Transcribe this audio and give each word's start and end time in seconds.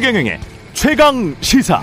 최경영의 0.00 0.40
최강 0.72 1.36
시사. 1.42 1.82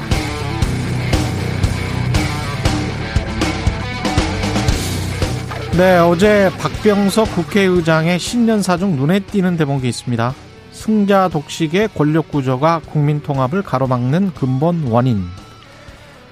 네, 5.78 6.00
어제 6.00 6.50
박병석 6.58 7.36
국회의장의 7.36 8.18
신년 8.18 8.64
사중 8.64 8.96
눈에 8.96 9.20
띄는 9.20 9.56
대목이 9.56 9.88
있습니다. 9.88 10.34
승자 10.72 11.30
독식의 11.30 11.90
권력 11.90 12.32
구조가 12.32 12.82
국민 12.88 13.22
통합을 13.22 13.62
가로막는 13.62 14.34
근본 14.34 14.86
원인. 14.86 15.22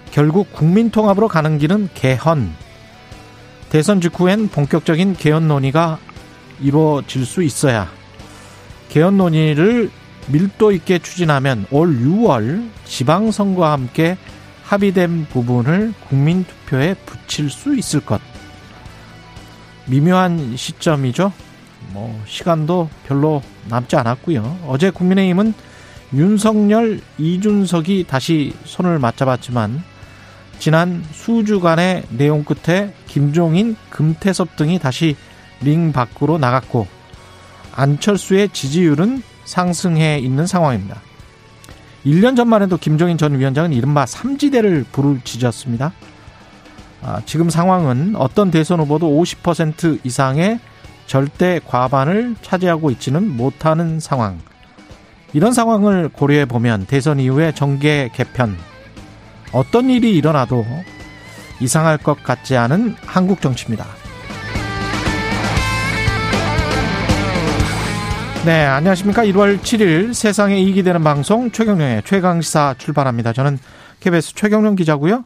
결국 0.10 0.52
국민 0.54 0.90
통합으로 0.90 1.28
가는 1.28 1.60
길은 1.60 1.90
개헌. 1.94 2.52
대선 3.70 4.02
직후엔 4.02 4.48
본격적인 4.48 5.18
개헌 5.18 5.48
논의가 5.48 6.00
이루어질 6.60 7.28
수 7.28 7.44
있어야 7.44 7.88
개헌 8.90 9.18
논의를 9.18 9.92
밀도 10.28 10.72
있게 10.72 11.00
추진하면 11.00 11.66
올 11.72 12.00
6월 12.00 12.70
지방선거와 12.86 13.72
함께 13.72 14.18
합의된 14.64 15.28
부분을 15.30 15.94
국민투표에 16.10 16.96
붙일 17.06 17.50
수 17.50 17.76
있을 17.76 18.00
것. 18.00 18.20
미묘한 19.86 20.58
시점이죠. 20.58 21.32
뭐 21.90 22.20
시간도 22.26 22.90
별로 23.08 23.42
남지 23.70 23.96
않았고요. 23.96 24.60
어제 24.68 24.90
국민의힘은 24.90 25.54
윤석열, 26.14 27.00
이준석이 27.18 28.06
다시 28.08 28.54
손을 28.64 29.00
맞잡았지만 29.00 29.84
지난 30.58 31.04
수주간의 31.12 32.06
내용 32.10 32.44
끝에 32.44 32.94
김종인, 33.08 33.76
금태섭 33.90 34.56
등이 34.56 34.80
다시 34.80 35.16
링 35.62 35.92
밖으로 35.92 36.38
나갔고 36.38 36.88
안철수의 37.74 38.50
지지율은 38.50 39.22
상승해 39.46 40.20
있는 40.20 40.46
상황입니다. 40.46 41.02
1년 42.06 42.36
전만 42.36 42.62
해도 42.62 42.78
김종인 42.78 43.18
전 43.18 43.38
위원장은 43.38 43.74
이른바 43.74 44.06
삼지대를 44.06 44.86
부르짖었습니다. 44.92 45.92
아, 47.02 47.22
지금 47.26 47.50
상황은 47.50 48.16
어떤 48.16 48.52
대선 48.52 48.80
후보도 48.80 49.08
50% 49.08 50.00
이상의 50.04 50.60
절대 51.08 51.60
과반을 51.66 52.36
차지하고 52.42 52.92
있지는 52.92 53.36
못하는 53.36 54.00
상황. 54.00 54.40
이런 55.34 55.54
상황을 55.54 56.10
고려해 56.10 56.46
보면 56.46 56.86
대선 56.86 57.20
이후에 57.20 57.52
정계 57.54 58.10
개편 58.14 58.58
어떤 59.52 59.90
일이 59.90 60.16
일어나도 60.16 60.66
이상할 61.60 61.98
것 61.98 62.24
같지 62.24 62.58
않은 62.58 62.96
한국 63.06 63.42
정치입니다. 63.42 63.86
네, 68.46 68.64
안녕하십니까. 68.64 69.24
1월 69.24 69.58
7일 69.58 70.14
세상에 70.14 70.60
이익이 70.60 70.84
되는 70.84 71.04
방송 71.04 71.50
최경령의 71.50 72.04
최강시사 72.04 72.76
출발합니다. 72.78 73.34
저는 73.34 73.58
KBS 74.02 74.36
최경령 74.36 74.76
기자고요. 74.76 75.24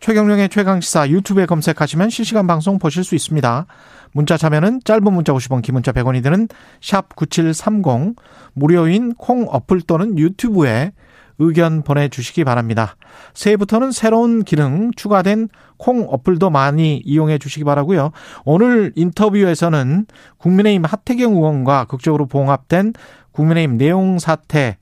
최경령의 0.00 0.50
최강시사 0.50 1.08
유튜브에 1.08 1.46
검색하시면 1.46 2.10
실시간 2.10 2.46
방송 2.46 2.78
보실 2.78 3.04
수 3.04 3.14
있습니다. 3.14 3.64
문자 4.12 4.36
참여는 4.36 4.82
짧은 4.84 5.10
문자 5.10 5.32
50원, 5.32 5.62
긴 5.62 5.76
문자 5.76 5.92
100원이 5.92 6.22
드는 6.22 6.46
샵 6.82 7.16
9730, 7.16 8.16
무료인 8.52 9.14
콩 9.14 9.46
어플 9.48 9.80
또는 9.86 10.18
유튜브에 10.18 10.92
의견 11.38 11.82
보내주시기 11.82 12.44
바랍니다. 12.44 12.96
새해부터는 13.34 13.92
새로운 13.92 14.42
기능 14.42 14.90
추가된 14.96 15.48
콩 15.76 16.06
어플도 16.08 16.50
많이 16.50 16.98
이용해 17.04 17.38
주시기 17.38 17.64
바라고요. 17.64 18.10
오늘 18.44 18.92
인터뷰에서는 18.96 20.06
국민의힘 20.38 20.84
하태경 20.84 21.34
의원과 21.34 21.84
극적으로 21.84 22.26
봉합된 22.26 22.94
국민의힘 23.32 23.78
내용 23.78 24.18
사태 24.18 24.78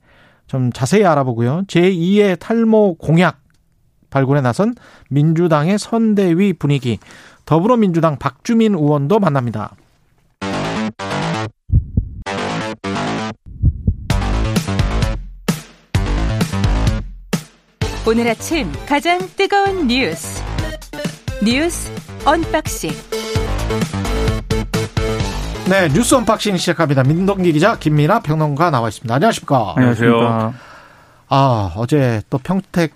좀 0.47 0.71
자세히 0.71 1.05
알아보고요. 1.05 1.63
제2의 1.67 2.39
탈모 2.39 2.95
공약 2.95 3.41
발굴에 4.09 4.41
나선 4.41 4.73
민주당의 5.09 5.77
선대위 5.77 6.53
분위기 6.53 6.97
더불어민주당 7.45 8.17
박주민 8.17 8.73
의원도 8.73 9.19
만납니다. 9.19 9.75
오늘 18.07 18.25
아침 18.29 18.71
가장 18.87 19.19
뜨거운 19.35 19.85
뉴스 19.87 20.41
뉴스 21.43 21.91
언박싱 22.25 22.89
네 25.69 25.89
뉴스 25.89 26.15
언박싱 26.15 26.55
시작합니다. 26.55 27.03
민동기 27.03 27.51
기자 27.51 27.77
김민하 27.77 28.21
평론가 28.21 28.71
나와 28.71 28.87
있습니다. 28.87 29.13
안녕하십니까? 29.13 29.73
안녕하세요. 29.75 30.53
아 31.27 31.73
어제 31.75 32.21
또 32.29 32.37
평택 32.37 32.93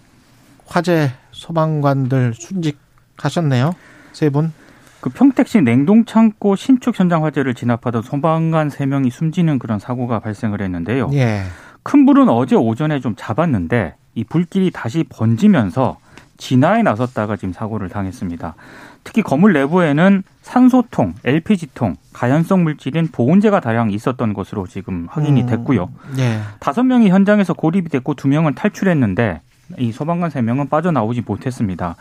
화재 0.65 1.11
소방관들 1.33 2.33
순직하셨네요. 2.33 3.73
세 4.13 4.29
분. 4.29 4.53
그 5.01 5.09
평택시 5.09 5.59
냉동창고 5.59 6.55
신축 6.55 6.97
현장 6.97 7.25
화재를 7.25 7.53
진압하던 7.53 8.01
소방관 8.01 8.69
3명이 8.69 9.11
숨지는 9.11 9.59
그런 9.59 9.77
사고가 9.77 10.19
발생을 10.19 10.61
했는데요. 10.61 11.09
예. 11.11 11.41
큰 11.83 12.05
불은 12.05 12.29
어제 12.29 12.55
오전에 12.55 13.01
좀 13.01 13.15
잡았는데 13.17 13.95
이 14.21 14.23
불길이 14.23 14.69
다시 14.71 15.03
번지면서 15.09 15.97
진화에 16.37 16.83
나섰다가 16.83 17.35
지금 17.35 17.53
사고를 17.53 17.89
당했습니다. 17.89 18.55
특히 19.03 19.23
건물 19.23 19.53
내부에는 19.53 20.23
산소통, 20.43 21.15
LPG통, 21.23 21.95
가연성 22.13 22.63
물질인 22.63 23.07
보온재가 23.07 23.59
다량 23.59 23.89
있었던 23.91 24.33
것으로 24.33 24.67
지금 24.67 25.07
확인이 25.09 25.45
됐고요. 25.47 25.89
예. 26.19 26.39
다섯 26.59 26.83
명이 26.83 27.09
현장에서 27.09 27.53
고립이 27.53 27.89
됐고 27.89 28.13
두 28.13 28.27
명은 28.27 28.53
탈출했는데 28.53 29.41
이 29.79 29.91
소방관 29.91 30.29
세 30.29 30.41
명은 30.41 30.69
빠져나오지 30.69 31.23
못했습니다. 31.25 31.95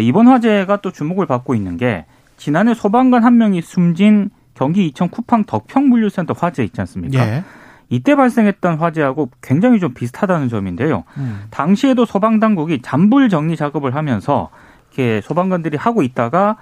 이번 0.00 0.26
화재가 0.26 0.80
또 0.80 0.90
주목을 0.90 1.26
받고 1.26 1.54
있는 1.54 1.76
게 1.76 2.06
지난해 2.36 2.74
소방관 2.74 3.22
한 3.22 3.36
명이 3.38 3.62
숨진 3.62 4.30
경기 4.54 4.86
이천 4.86 5.10
쿠팡 5.10 5.44
덕평물류센터 5.44 6.34
화재 6.36 6.64
있지 6.64 6.80
않습니까? 6.80 7.24
예. 7.24 7.44
이때 7.92 8.16
발생했던 8.16 8.78
화재하고 8.78 9.28
굉장히 9.42 9.78
좀 9.78 9.92
비슷하다는 9.92 10.48
점인데요. 10.48 11.04
음. 11.18 11.42
당시에도 11.50 12.06
소방 12.06 12.40
당국이 12.40 12.80
잔불 12.80 13.28
정리 13.28 13.54
작업을 13.54 13.94
하면서 13.94 14.48
이렇게 14.88 15.20
소방관들이 15.20 15.76
하고 15.76 16.02
있다가 16.02 16.56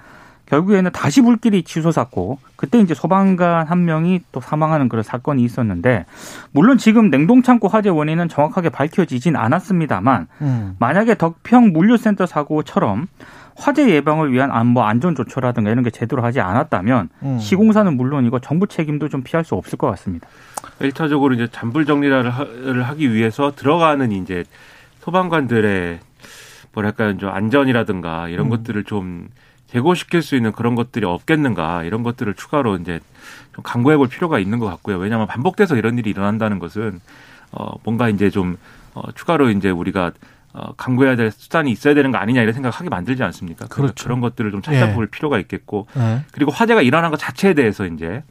결국에는 0.47 0.91
다시 0.91 1.21
불길이 1.21 1.63
치솟았고 1.63 2.39
그때 2.57 2.79
이제 2.79 2.93
소방관 2.93 3.67
한 3.67 3.85
명이 3.85 4.19
또 4.33 4.41
사망하는 4.41 4.89
그런 4.89 5.03
사건이 5.03 5.41
있었는데 5.41 6.05
물론 6.51 6.77
지금 6.77 7.09
냉동창고 7.09 7.69
화재 7.69 7.87
원인은 7.87 8.27
정확하게 8.27 8.67
밝혀지진 8.67 9.37
않았습니다만 9.37 10.27
음. 10.41 10.75
만약에 10.79 11.15
덕평 11.15 11.71
물류센터 11.71 12.25
사고처럼 12.25 13.07
화재 13.61 13.87
예방을 13.89 14.31
위한 14.33 14.49
안- 14.51 14.67
뭐 14.67 14.83
안전 14.85 15.13
조처라든가 15.15 15.69
이런 15.69 15.83
게 15.83 15.91
제대로 15.91 16.23
하지 16.23 16.41
않았다면 16.41 17.09
음. 17.21 17.37
시공사는 17.39 17.95
물론이고 17.95 18.39
정부 18.39 18.65
책임도 18.65 19.07
좀 19.09 19.21
피할 19.21 19.45
수 19.45 19.53
없을 19.53 19.77
것 19.77 19.87
같습니다. 19.91 20.27
일차적으로 20.79 21.35
이제 21.35 21.47
잔불 21.51 21.85
정리를 21.85 22.29
하- 22.29 22.47
하기 22.89 23.13
위해서 23.13 23.53
들어가는 23.55 24.11
이제 24.11 24.43
소방관들의 25.01 25.99
뭐랄까요, 26.73 27.17
좀 27.17 27.29
안전이라든가 27.29 28.29
이런 28.29 28.47
음. 28.47 28.49
것들을 28.49 28.83
좀 28.85 29.27
제고시킬 29.67 30.21
수 30.23 30.35
있는 30.35 30.51
그런 30.51 30.73
것들이 30.75 31.05
없겠는가 31.05 31.83
이런 31.83 32.01
것들을 32.03 32.33
추가로 32.33 32.77
이제 32.77 32.99
좀 33.53 33.63
강구해 33.63 33.95
볼 33.97 34.07
필요가 34.07 34.39
있는 34.39 34.57
것 34.59 34.65
같고요. 34.65 34.97
왜냐하면 34.97 35.27
반복돼서 35.27 35.75
이런 35.75 35.97
일이 35.99 36.09
일어난다는 36.09 36.57
것은 36.59 36.99
어 37.51 37.73
뭔가 37.83 38.09
이제 38.09 38.29
좀 38.29 38.57
어, 38.93 39.01
추가로 39.13 39.49
이제 39.51 39.69
우리가 39.69 40.11
어, 40.53 40.73
강구해야 40.75 41.15
될 41.15 41.31
수단이 41.31 41.71
있어야 41.71 41.93
되는 41.93 42.11
거 42.11 42.17
아니냐 42.17 42.41
이런 42.41 42.53
생각하기 42.53 42.89
만들지 42.89 43.23
않습니까? 43.23 43.67
그렇죠. 43.67 44.03
그런 44.03 44.19
것들을 44.19 44.51
좀 44.51 44.61
예. 44.67 44.79
찾아볼 44.79 45.07
필요가 45.07 45.39
있겠고 45.39 45.87
예. 45.97 46.23
그리고 46.31 46.51
화재가 46.51 46.81
일어난 46.81 47.11
것 47.11 47.17
자체에 47.17 47.53
대해서 47.53 47.85
이제 47.85 48.23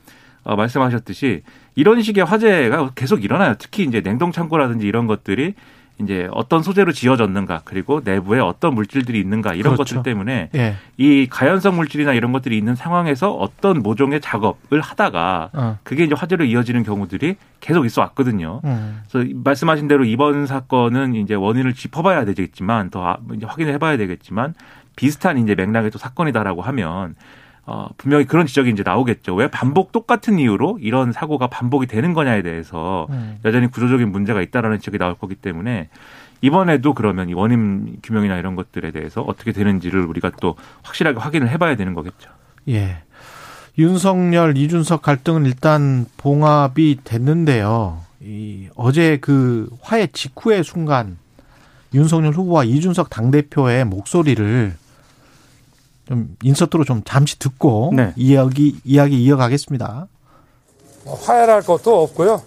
어, 0.43 0.57
말씀하셨듯이 0.57 1.43
이런 1.75 2.03
식의 2.03 2.25
화재가 2.25 2.93
계속 2.95 3.25
일어나요. 3.25 3.55
특히 3.59 3.85
이제 3.85 4.01
냉동 4.03 4.33
창고라든지 4.33 4.87
이런 4.87 5.07
것들이 5.07 5.55
이제 6.01 6.29
어떤 6.33 6.63
소재로 6.63 6.93
지어졌는가 6.93 7.63
그리고 7.65 8.01
내부에 8.03 8.41
어떤 8.41 8.75
물질들이 8.75 9.21
있는가 9.21 9.55
이런 9.55 9.75
그렇죠. 9.75 9.97
것들 9.97 10.03
때문에 10.03 10.51
예. 10.55 10.77
이 10.97 11.27
가연성 11.29 11.77
물질이나 11.77 12.13
이런 12.13 12.33
것들이 12.33 12.57
있는 12.57 12.75
상황에서 12.75 13.33
어떤 13.33 13.83
모종의 13.83 14.21
작업을 14.21 14.81
하다가 14.81 15.51
어. 15.53 15.79
그게 15.83 16.05
이제 16.05 16.15
화재로 16.17 16.45
이어지는 16.45 16.83
경우들이 16.83 17.37
계속 17.61 17.85
있어 17.85 18.01
왔거든요. 18.03 18.61
음. 18.65 19.03
그래서 19.11 19.29
말씀하신 19.45 19.89
대로 19.89 20.05
이번 20.05 20.47
사건은 20.47 21.15
이제 21.15 21.35
원인을 21.35 21.75
짚어봐야 21.75 22.25
되겠지만 22.25 22.91
더 22.91 23.07
아- 23.07 23.19
확인을 23.43 23.73
해봐야 23.75 23.97
되겠지만 23.97 24.55
비슷한 24.97 25.39
이제 25.39 25.55
맥락의 25.55 25.91
또 25.91 25.99
사건이다라고 25.99 26.63
하면 26.63 27.15
어, 27.71 27.89
분명히 27.97 28.25
그런 28.25 28.47
지적이 28.47 28.71
이제 28.71 28.83
나오겠죠. 28.83 29.37
왜 29.37 29.49
반복 29.49 29.93
똑같은 29.93 30.41
이유로 30.41 30.81
이런 30.81 31.13
사고가 31.13 31.47
반복이 31.47 31.87
되는 31.87 32.15
거냐에 32.15 32.43
대해서 32.43 33.07
음. 33.11 33.39
여전히 33.45 33.69
구조적인 33.69 34.11
문제가 34.11 34.43
있다라는 34.43 34.81
지적이 34.81 34.99
나올 34.99 35.15
거기 35.15 35.37
때문에 35.37 35.89
이번에도 36.41 36.95
그러면 36.95 37.29
이 37.29 37.35
원인 37.35 37.99
규명이나 38.03 38.39
이런 38.39 38.57
것들에 38.57 38.91
대해서 38.91 39.23
어떻게 39.23 39.53
되는지를 39.53 40.05
우리가 40.05 40.33
또 40.41 40.57
확실하게 40.83 41.21
확인을 41.21 41.49
해봐야 41.49 41.77
되는 41.77 41.95
거겠죠. 41.95 42.31
예. 42.71 43.03
윤석열, 43.79 44.57
이준석 44.57 45.03
갈등은 45.03 45.47
일단 45.47 46.07
봉합이 46.17 46.99
됐는데요. 47.05 48.01
이 48.21 48.69
어제 48.75 49.19
그 49.21 49.71
화해 49.81 50.09
직후의 50.09 50.65
순간 50.65 51.19
윤석열 51.95 52.33
후보와 52.33 52.65
이준석 52.65 53.11
당대표의 53.11 53.85
목소리를 53.85 54.75
좀 56.11 56.37
인서트로 56.43 56.83
좀 56.85 57.03
잠시 57.05 57.39
듣고 57.39 57.93
네. 57.95 58.13
이야기 58.17 58.81
이야기 58.85 59.23
이어가겠습니다. 59.23 60.09
뭐 61.05 61.15
화해할 61.15 61.63
것도 61.63 62.03
없고요. 62.03 62.43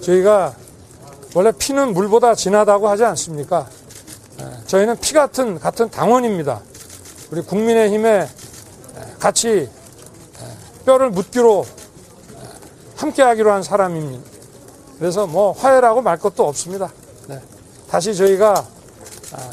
저희가 0.00 0.54
원래 1.34 1.52
피는 1.52 1.92
물보다 1.92 2.34
진하다고 2.34 2.88
하지 2.88 3.04
않습니까? 3.04 3.68
에, 4.40 4.66
저희는 4.66 4.96
피 5.00 5.12
같은 5.12 5.60
같은 5.60 5.90
당원입니다. 5.90 6.62
우리 7.30 7.42
국민의힘에 7.42 8.20
에, 8.20 8.26
같이 9.18 9.50
에, 9.50 9.68
뼈를 10.86 11.10
묻기로 11.10 11.66
에, 11.66 12.38
함께하기로 12.96 13.52
한 13.52 13.62
사람입니다. 13.62 14.24
그래서 14.98 15.26
뭐 15.26 15.52
화해라고 15.52 16.00
말 16.00 16.16
것도 16.16 16.48
없습니다. 16.48 16.90
네. 17.28 17.38
다시 17.90 18.14
저희가 18.14 18.54
아, 19.32 19.50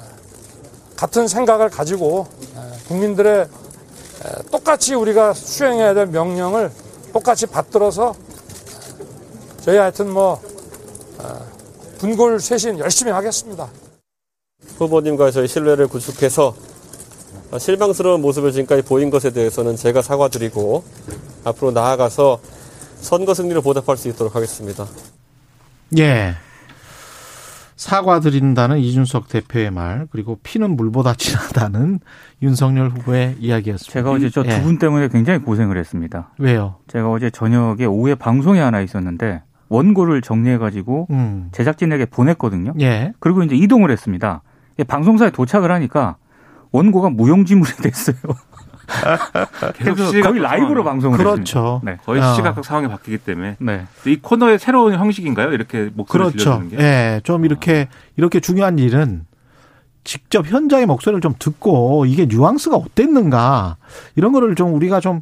같은 1.01 1.27
생각을 1.27 1.71
가지고 1.71 2.27
에, 2.55 2.87
국민들의 2.87 3.41
에, 3.41 4.49
똑같이 4.51 4.93
우리가 4.93 5.33
수행해야 5.33 5.95
될 5.95 6.05
명령을 6.05 6.71
똑같이 7.11 7.47
받들어서 7.47 8.13
저희 9.61 9.77
하여튼 9.77 10.11
뭐 10.11 10.39
어, 11.17 11.45
분골 11.97 12.39
쇄신 12.39 12.77
열심히 12.77 13.11
하겠습니다. 13.11 13.67
후보님과 14.77 15.31
저희 15.31 15.47
신뢰를 15.47 15.87
구축해서 15.87 16.53
실망스러운 17.57 18.21
모습을 18.21 18.51
지금까지 18.51 18.83
보인 18.83 19.09
것에 19.09 19.31
대해서는 19.31 19.77
제가 19.77 20.03
사과드리고 20.03 20.83
앞으로 21.45 21.71
나아가서 21.71 22.39
선거 23.01 23.33
승리로 23.33 23.63
보답할 23.63 23.97
수 23.97 24.07
있도록 24.07 24.35
하겠습니다. 24.35 24.87
예. 25.97 26.35
사과드린다는 27.81 28.77
이준석 28.77 29.27
대표의 29.27 29.71
말 29.71 30.07
그리고 30.11 30.37
피는 30.43 30.75
물보다 30.75 31.15
진하다는 31.15 31.99
윤석열 32.43 32.89
후보의 32.89 33.37
이야기였습니다. 33.39 33.91
제가 33.91 34.11
어제 34.11 34.29
저두 34.29 34.51
예. 34.51 34.61
분 34.61 34.77
때문에 34.77 35.07
굉장히 35.07 35.39
고생을 35.39 35.77
했습니다. 35.77 36.29
왜요? 36.37 36.75
제가 36.87 37.09
어제 37.09 37.31
저녁에 37.31 37.85
오후에 37.85 38.13
방송이 38.13 38.59
하나 38.59 38.81
있었는데 38.81 39.41
원고를 39.69 40.21
정리해가지고 40.21 41.07
음. 41.09 41.49
제작진에게 41.53 42.05
보냈거든요. 42.05 42.73
예. 42.81 43.13
그리고 43.19 43.41
이제 43.41 43.55
이동을 43.55 43.89
했습니다. 43.89 44.43
예, 44.77 44.83
방송사에 44.83 45.31
도착을 45.31 45.71
하니까 45.71 46.17
원고가 46.71 47.09
무용지물이 47.09 47.77
됐어요. 47.81 48.15
계속 49.77 49.95
그래서 49.95 50.11
시각 50.11 50.29
거의 50.29 50.41
라이브로 50.41 50.83
방송을 50.83 51.17
그렇죠. 51.17 51.81
네. 51.83 51.97
거의 52.05 52.21
어. 52.21 52.33
시각적 52.33 52.63
상황이 52.65 52.87
바뀌기 52.87 53.19
때문에 53.19 53.57
네. 53.59 53.85
이 54.05 54.17
코너의 54.21 54.59
새로운 54.59 54.93
형식인가요? 54.93 55.51
이렇게 55.53 55.89
목소리를 55.93 56.31
그렇죠. 56.31 56.59
들려주는 56.61 56.69
게. 56.69 56.77
예. 56.83 57.21
좀 57.23 57.45
이렇게 57.45 57.87
이렇게 58.17 58.39
중요한 58.39 58.79
일은 58.79 59.25
직접 60.03 60.47
현장의 60.47 60.85
목소리를 60.87 61.21
좀 61.21 61.33
듣고 61.37 62.05
이게 62.05 62.25
뉘앙스가 62.25 62.75
어땠는가 62.75 63.77
이런 64.15 64.31
거를 64.31 64.55
좀 64.55 64.73
우리가 64.73 64.99
좀 64.99 65.21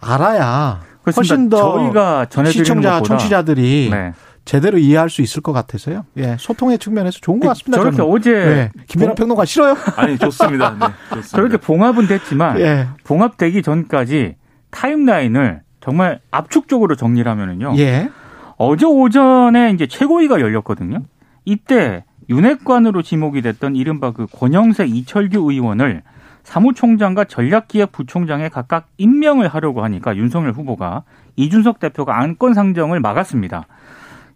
알아야 0.00 0.80
그렇습니다. 1.02 1.16
훨씬 1.16 1.48
더 1.48 1.78
저희가 1.78 2.26
전해드리는 2.26 2.64
시청자 2.64 2.90
것보다 2.94 3.08
청취자들이 3.08 3.88
네. 3.90 4.12
제대로 4.44 4.78
이해할 4.78 5.10
수 5.10 5.22
있을 5.22 5.42
것 5.42 5.52
같아서요. 5.52 6.04
예, 6.16 6.36
소통의 6.38 6.78
측면에서 6.78 7.18
좋은 7.20 7.40
것 7.40 7.48
같습니다. 7.48 7.76
저렇게 7.78 7.96
저는. 7.98 8.10
어제 8.12 8.30
예, 8.32 8.70
김연아 8.88 9.10
봉- 9.10 9.14
평론가 9.16 9.44
싫어요? 9.44 9.76
아니 9.96 10.18
좋습니다. 10.18 10.70
네, 10.72 10.78
좋습니다. 11.10 11.28
저렇게 11.36 11.56
봉합은 11.58 12.06
됐지만 12.08 12.58
예, 12.60 12.88
봉합되기 13.04 13.62
전까지 13.62 14.36
타임라인을 14.70 15.60
정말 15.80 16.20
압축적으로 16.30 16.96
정리를 16.96 17.30
하면은요. 17.30 17.74
예, 17.78 18.10
어제 18.56 18.86
오전에 18.86 19.70
이제 19.72 19.86
최고위가 19.86 20.40
열렸거든요. 20.40 21.02
이때 21.44 22.04
윤핵관으로 22.28 23.02
지목이 23.02 23.42
됐던 23.42 23.76
이른바 23.76 24.12
그 24.12 24.26
권영세 24.26 24.86
이철규 24.86 25.50
의원을 25.52 26.02
사무총장과 26.44 27.24
전략기획부총장에 27.24 28.48
각각 28.48 28.86
임명을 28.98 29.48
하려고 29.48 29.82
하니까 29.84 30.16
윤석열 30.16 30.52
후보가 30.52 31.02
이준석 31.36 31.78
대표가 31.80 32.18
안건 32.18 32.54
상정을 32.54 33.00
막았습니다. 33.00 33.66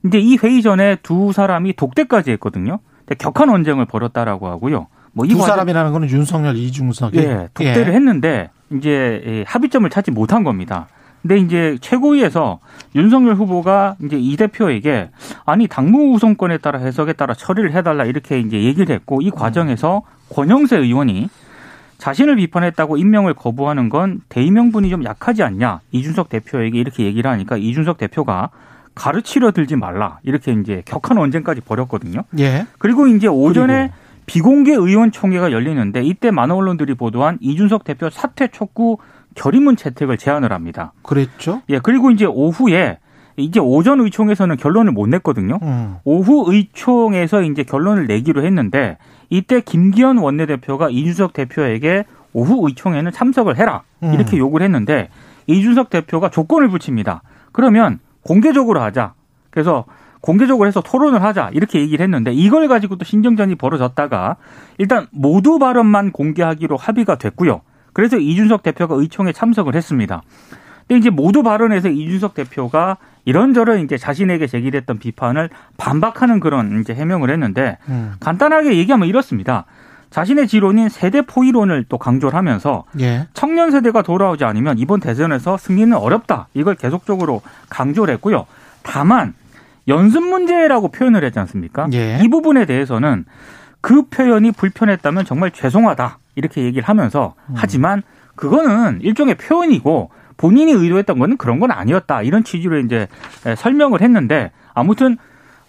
근데 0.05 0.21
이 0.21 0.37
회의 0.43 0.61
전에 0.61 0.97
두 1.03 1.33
사람이 1.33 1.73
독대까지 1.77 2.31
했거든요. 2.33 2.79
근데 2.99 3.15
격한 3.15 3.49
언쟁을 3.49 3.87
벌였다라고 3.87 4.49
하고요. 4.49 4.89
뭐이 5.15 5.31
두 5.31 5.39
과정- 5.39 5.53
사람이라는 5.55 5.93
거는 5.93 6.11
윤석열, 6.11 6.57
이중석이 6.57 7.17
예, 7.19 7.49
독대를 7.55 7.95
했는데 7.95 8.51
이제 8.71 9.23
예, 9.27 9.45
합의점을 9.47 9.89
찾지 9.89 10.11
못한 10.11 10.45
겁니다. 10.45 10.89
근데 11.23 11.39
이제 11.39 11.79
최고위에서 11.81 12.59
윤석열 12.95 13.37
후보가 13.37 13.97
이제 14.05 14.19
이 14.19 14.37
대표에게 14.37 15.09
아니 15.47 15.67
당무 15.69 16.13
우선권에 16.13 16.59
따라 16.59 16.81
해석에 16.81 17.15
따라 17.15 17.33
처리를 17.33 17.73
해달라 17.73 18.05
이렇게 18.05 18.39
이제 18.41 18.63
얘기를 18.63 18.95
했고 18.95 19.23
이 19.23 19.31
과정에서 19.31 20.03
권영세 20.29 20.77
의원이 20.77 21.31
자신을 21.97 22.37
비판했다고 22.37 22.99
임명을 22.99 23.33
거부하는 23.33 23.89
건 23.89 24.21
대의명분이 24.29 24.91
좀 24.91 25.03
약하지 25.05 25.43
않냐 25.43 25.81
이준석 25.93 26.29
대표에게 26.29 26.79
이렇게 26.79 27.05
얘기를 27.05 27.31
하니까 27.31 27.57
이준석 27.57 27.97
대표가 27.97 28.51
가르치려 28.95 29.53
들지 29.53 29.77
말라 29.77 30.19
이렇게 30.23 30.53
이제 30.53 30.83
격한 30.85 31.19
언쟁까지 31.19 31.61
벌였거든요. 31.63 32.23
예, 32.39 32.67
그리고 32.79 33.07
이제 33.07 33.27
오전에 33.27 33.93
비공개 34.27 34.73
의원총회가 34.73 35.53
열리는데 35.53 36.03
이때 36.03 36.31
많은 36.31 36.55
언론들이 36.55 36.95
보도한 36.95 37.39
이준석 37.41 37.85
대표 37.85 38.09
사퇴 38.09 38.49
촉구 38.49 38.99
결의문 39.35 39.77
채택을 39.77 40.17
제안을 40.17 40.53
합니다. 40.53 40.93
그랬죠. 41.03 41.63
예, 41.69 41.79
그리고 41.79 42.11
이제 42.11 42.25
오후에 42.25 42.99
이제 43.37 43.59
오전 43.59 44.01
의총에서는 44.01 44.57
결론을 44.57 44.93
못 44.93 45.09
냈거든요. 45.09 45.59
음, 45.63 45.97
오후 46.05 46.45
의총에서 46.53 47.43
이제 47.43 47.65
결론을 47.65 48.07
내기로 48.07 48.45
했는데 48.45 48.97
이때 49.29 49.61
김기현 49.61 50.19
원내대표가 50.19 50.89
이준석 50.89 51.33
대표에게 51.33 52.05
오후 52.33 52.67
의총에는 52.67 53.11
참석을 53.11 53.57
해라 53.59 53.83
이렇게 54.01 54.37
음. 54.37 54.39
요구를 54.39 54.65
했는데 54.65 55.09
이준석 55.47 55.91
대표가 55.91 56.31
조건을 56.31 56.69
붙입니다. 56.69 57.23
그러면 57.53 57.99
공개적으로 58.25 58.81
하자. 58.81 59.15
그래서 59.51 59.85
공개적으로 60.21 60.67
해서 60.67 60.81
토론을 60.81 61.23
하자 61.23 61.51
이렇게 61.53 61.81
얘기를 61.81 62.03
했는데 62.03 62.33
이걸 62.33 62.67
가지고 62.67 62.97
또 62.97 63.05
신경전이 63.05 63.57
벌어졌다가 63.57 64.37
일단 64.79 65.07
모두 65.13 65.59
발언만 65.59 66.13
공개하기로 66.13 66.77
합의가 66.77 67.17
됐고요. 67.17 67.61
그래서 67.93 68.17
이준석 68.19 68.63
대표가 68.63 68.95
의총에 68.97 69.33
참석을 69.33 69.75
했습니다. 69.75 70.23
근데 70.89 70.99
이제 70.99 71.11
모두 71.11 71.43
발언에서 71.43 71.89
이준석 71.89 72.35
대표가 72.35 72.97
이런저런 73.25 73.81
이제 73.81 73.97
자신에게 73.97 74.47
제기됐던 74.47 74.99
비판을 74.99 75.51
반박하는 75.77 76.41
그런 76.41 76.81
이제 76.81 76.95
해명을 76.95 77.31
했는데 77.31 77.79
음, 77.89 78.15
간단하게 78.21 78.77
얘기하면 78.77 79.09
이렇습니다. 79.09 79.67
자신의 80.15 80.47
지론인 80.47 80.91
세대 80.91 81.23
포 81.23 81.43
이론을 81.43 81.87
또 81.89 81.99
강조를 81.99 82.39
하면서 82.39 82.85
예, 83.01 83.27
청년 83.35 83.73
세대가 83.73 84.03
돌아오지 84.03 84.45
않으면 84.45 84.79
이번 84.79 85.01
대선에서 85.01 85.57
승리는 85.57 85.93
어렵다. 85.97 86.47
이걸 86.55 86.77
계속적으로 86.77 87.43
강조를 87.69 88.15
했고요. 88.15 88.47
다만 88.85 89.35
연습 89.89 90.23
문제라고 90.23 90.93
표현을 90.93 91.25
했지 91.25 91.41
않습니까? 91.41 91.89
예. 91.95 92.21
이 92.23 92.29
부분에 92.29 92.65
대해서는 92.65 93.25
그 93.81 94.03
표현이 94.03 94.53
불편했다면 94.53 95.25
정말 95.25 95.51
죄송하다. 95.51 96.19
이렇게 96.37 96.63
얘기를 96.63 96.89
하면서 96.89 97.35
음. 97.49 97.55
하지만 97.57 98.05
그거는 98.37 99.01
일종의 99.01 99.35
표현이고 99.35 100.11
본인이 100.37 100.71
의도했던 100.71 101.19
거는 101.19 101.39
그런 101.39 101.59
건 101.59 101.73
아니었다. 101.73 102.23
이런 102.23 102.45
취지로 102.45 102.79
이제 102.79 103.09
설명을 103.57 104.01
했는데 104.01 104.53
아무튼 104.75 105.17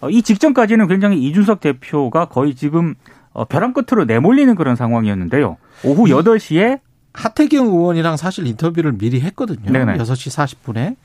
어, 0.00 0.08
이 0.08 0.22
직전까지는 0.22 0.86
굉장히 0.86 1.18
이준석 1.18 1.60
대표가 1.60 2.26
거의 2.26 2.54
지금 2.54 2.94
어, 3.36 3.44
벼랑 3.44 3.74
끝으로 3.74 4.06
내몰리는 4.06 4.54
그런 4.54 4.76
상황이었는데요. 4.76 5.58
오후 5.84 6.04
8시에 6.04 6.80
하태경 7.12 7.66
의원이랑 7.66 8.16
사실 8.16 8.46
인터뷰를 8.46 8.92
미리 8.92 9.20
했거든요. 9.20 9.70
네네. 9.70 9.98
6시 9.98 10.56
40분에. 10.72 10.96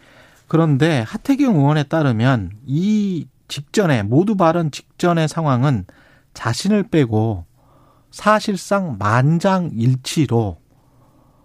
그런데 0.48 1.04
하태경 1.06 1.58
의원에 1.58 1.84
따르면 1.84 2.52
이 2.66 3.28
직전에 3.50 4.04
모두 4.04 4.38
발언 4.38 4.72
직전의 4.72 5.28
상황은 5.28 5.86
자신을 6.34 6.84
빼고 6.84 7.46
사실상 8.12 8.96
만장일치로 8.98 10.58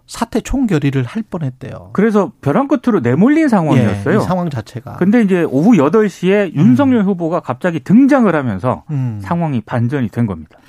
사퇴 0.06 0.40
총결의를 0.40 1.02
할 1.02 1.24
뻔했대요. 1.24 1.90
그래서 1.92 2.30
벼랑 2.40 2.68
끝으로 2.68 3.00
내몰린 3.00 3.48
상황이었어요. 3.48 4.14
예, 4.14 4.18
이 4.18 4.20
상황 4.20 4.50
자체가. 4.50 4.98
근데 4.98 5.22
이제 5.22 5.42
오후 5.42 5.72
8시에 5.72 6.54
윤석열 6.54 7.02
후보가 7.02 7.40
갑자기 7.40 7.80
등장을 7.80 8.32
하면서 8.32 8.84
음. 8.90 9.18
상황이 9.20 9.60
반전이 9.60 10.10
된 10.10 10.26
겁니다. 10.26 10.60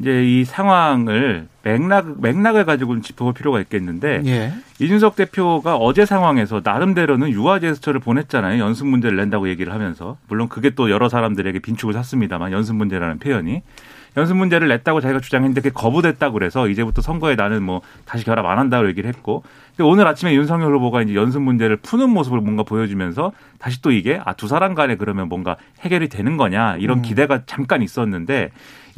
이제 0.00 0.24
이 0.24 0.44
상황을 0.44 1.46
맥락 1.62 2.20
맥락을 2.20 2.64
가지고 2.64 3.00
짚어볼 3.00 3.34
필요가 3.34 3.60
있겠는데 3.60 4.22
예. 4.24 4.52
이준석 4.80 5.14
대표가 5.14 5.76
어제 5.76 6.06
상황에서 6.06 6.62
나름대로는 6.64 7.28
유화 7.30 7.60
제스처를 7.60 8.00
보냈잖아요. 8.00 8.62
연습 8.62 8.86
문제를 8.86 9.18
낸다고 9.18 9.48
얘기를 9.50 9.72
하면서 9.74 10.16
물론 10.28 10.48
그게 10.48 10.70
또 10.70 10.90
여러 10.90 11.08
사람들에게 11.10 11.58
빈축을 11.58 11.92
샀습니다만 11.92 12.50
연습 12.52 12.76
문제라는 12.76 13.18
표현이 13.18 13.60
연습 14.16 14.36
문제를 14.36 14.66
냈다고 14.68 15.00
자기가 15.00 15.20
주장했는데 15.20 15.60
그게 15.60 15.72
거부됐다고 15.72 16.32
그래서 16.32 16.66
이제부터 16.66 17.00
선거에 17.02 17.36
나는 17.36 17.62
뭐 17.62 17.82
다시 18.06 18.24
결합 18.24 18.44
안 18.46 18.58
한다고 18.58 18.88
얘기를 18.88 19.06
했고 19.08 19.44
근데 19.76 19.88
오늘 19.88 20.06
아침에 20.08 20.34
윤석열 20.34 20.74
후보가 20.74 21.02
이제 21.02 21.14
연습 21.14 21.42
문제를 21.42 21.76
푸는 21.76 22.10
모습을 22.10 22.40
뭔가 22.40 22.62
보여주면서 22.64 23.32
다시 23.58 23.80
또 23.82 23.92
이게 23.92 24.18
아 24.24 24.32
두 24.32 24.48
사람 24.48 24.74
간에 24.74 24.96
그러면 24.96 25.28
뭔가 25.28 25.56
해결이 25.82 26.08
되는 26.08 26.38
거냐 26.38 26.76
이런 26.78 26.98
음. 26.98 27.02
기대가 27.02 27.42
잠깐 27.44 27.82
있었는데 27.82 28.50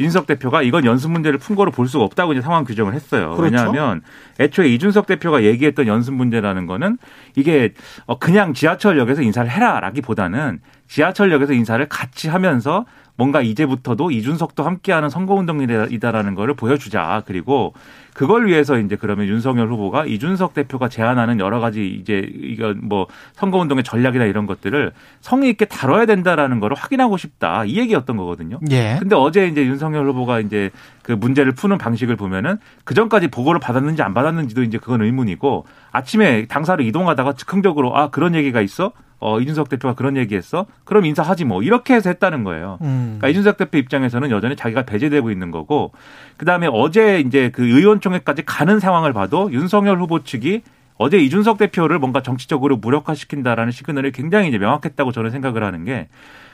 이준석 0.03 0.27
대표가 0.27 0.63
이건 0.63 0.85
연습 0.85 1.13
문제를 1.13 1.39
푼 1.39 1.55
거로 1.55 1.71
볼 1.71 1.87
수가 1.87 2.05
없다고 2.05 2.33
이제 2.33 2.43
상황 2.43 2.65
규정을 2.65 2.93
했어요. 2.93 3.35
그렇죠. 3.37 3.43
왜냐하면 3.45 4.03
애초에 4.41 4.69
이준석 4.69 5.07
대표가 5.07 5.45
얘기했던 5.45 5.87
연습 5.87 6.13
문제라는 6.15 6.67
거는 6.67 6.99
이게 7.37 7.73
어, 8.07 8.19
그냥 8.19 8.53
지하철역에서 8.53 9.23
인사를 9.23 9.49
해라라기보다는 9.49 10.61
지하철역에서 10.89 11.53
인사를 11.53 11.89
같이 11.89 12.29
하면서 12.29 12.85
뭔가 13.17 13.43
이제부터도 13.43 14.11
이준석도 14.11 14.65
함께하는 14.65 15.09
선거운동이다라는 15.09 16.35
거를 16.35 16.55
보여주자. 16.55 17.23
그리고 17.27 17.75
그걸 18.15 18.47
위해서 18.47 18.79
이제 18.79 18.97
그러면 18.97 19.27
윤석열 19.27 19.69
후보가 19.69 20.07
이준석 20.07 20.55
대표가 20.55 20.89
제안하는 20.89 21.41
여러 21.41 21.61
가지 21.61 21.89
이제 21.89 22.29
이거 22.35 22.75
뭐 22.81 23.07
선거운동의 23.35 23.85
전략이나 23.85 24.25
이런 24.25 24.47
것들을 24.47 24.93
성의 25.21 25.51
있게 25.51 25.65
다뤄야 25.65 26.07
된다라는 26.07 26.61
거를 26.61 26.77
확인하고 26.77 27.17
싶다. 27.17 27.65
이 27.65 27.79
얘기였던 27.79 28.17
거거든요. 28.17 28.61
예. 28.71 28.97
근데 28.99 29.17
어제 29.17 29.47
이제 29.47 29.65
윤석열 29.65 30.07
후보가 30.09 30.41
이제 30.41 30.71
그 31.03 31.13
문제를 31.13 31.53
푸는 31.53 31.79
방식을 31.79 32.17
보면은 32.17 32.59
그 32.85 32.95
전까지 32.95 33.29
보고를 33.29 33.61
받았는지 33.61 34.03
안 34.03 34.15
받았는지도 34.15 34.63
이제 34.63 34.79
그건 34.79 35.03
의문이고 35.03 35.67
아침에 35.91 36.47
당사로 36.47 36.85
이동하다가 36.85 37.35
즉흥적으로 37.35 37.97
아 37.97 38.11
그런 38.11 38.35
얘기가 38.35 38.61
있어? 38.61 38.93
어 39.23 39.41
이준석 39.41 39.69
대표가 39.69 39.95
그런 39.95 40.17
얘기했어? 40.17 40.67
그럼 40.85 41.05
인사하지 41.07 41.45
뭐 41.45 41.63
이렇게 41.63 41.95
해서 41.95 42.11
했다는 42.11 42.45
거예요. 42.45 42.79
음. 42.83 43.19
그러니까 43.19 43.29
이준석 43.29 43.57
대표 43.57 43.79
입장에서는 43.79 44.31
여전히 44.31 44.57
자기가 44.57 44.83
배제되고 44.83 45.31
있는 45.31 45.51
거고 45.51 45.93
그 46.37 46.45
다음에 46.45 46.69
어제 46.71 47.21
이제 47.21 47.51
그 47.51 47.65
의원총회까지 47.65 48.43
가는 48.45 48.81
상황을 48.81 49.13
봐도 49.13 49.51
윤석열 49.53 49.99
후보 50.01 50.23
측이 50.25 50.63
어제 50.99 51.19
이준석 51.19 51.59
대표를 51.59 51.99
뭔가 51.99 52.23
정치적으로 52.23 52.77
무력화시킨다라는 52.77 53.73
시그널이 53.73 54.13
굉장히 54.13 54.49
이제 54.49 54.59
명확했다고 54.59 55.13
저는 55.13 55.31
생각을 55.31 55.65
하는 55.65 55.85
게 55.85 56.09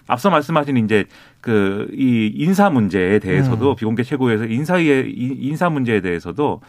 앞서 0.07 0.31
말씀하신 0.31 0.77
이제 0.79 1.05
그 1.41 1.89
이 1.93 2.33
인사 2.35 2.71
문제에 2.71 3.19
대해서도 3.19 3.71
음. 3.71 3.77
비공개 3.77 4.03
최고에서 4.03 4.45
인사의 4.47 5.13
인사 5.13 5.69
문제에 5.69 6.01
대해서도 6.01 6.61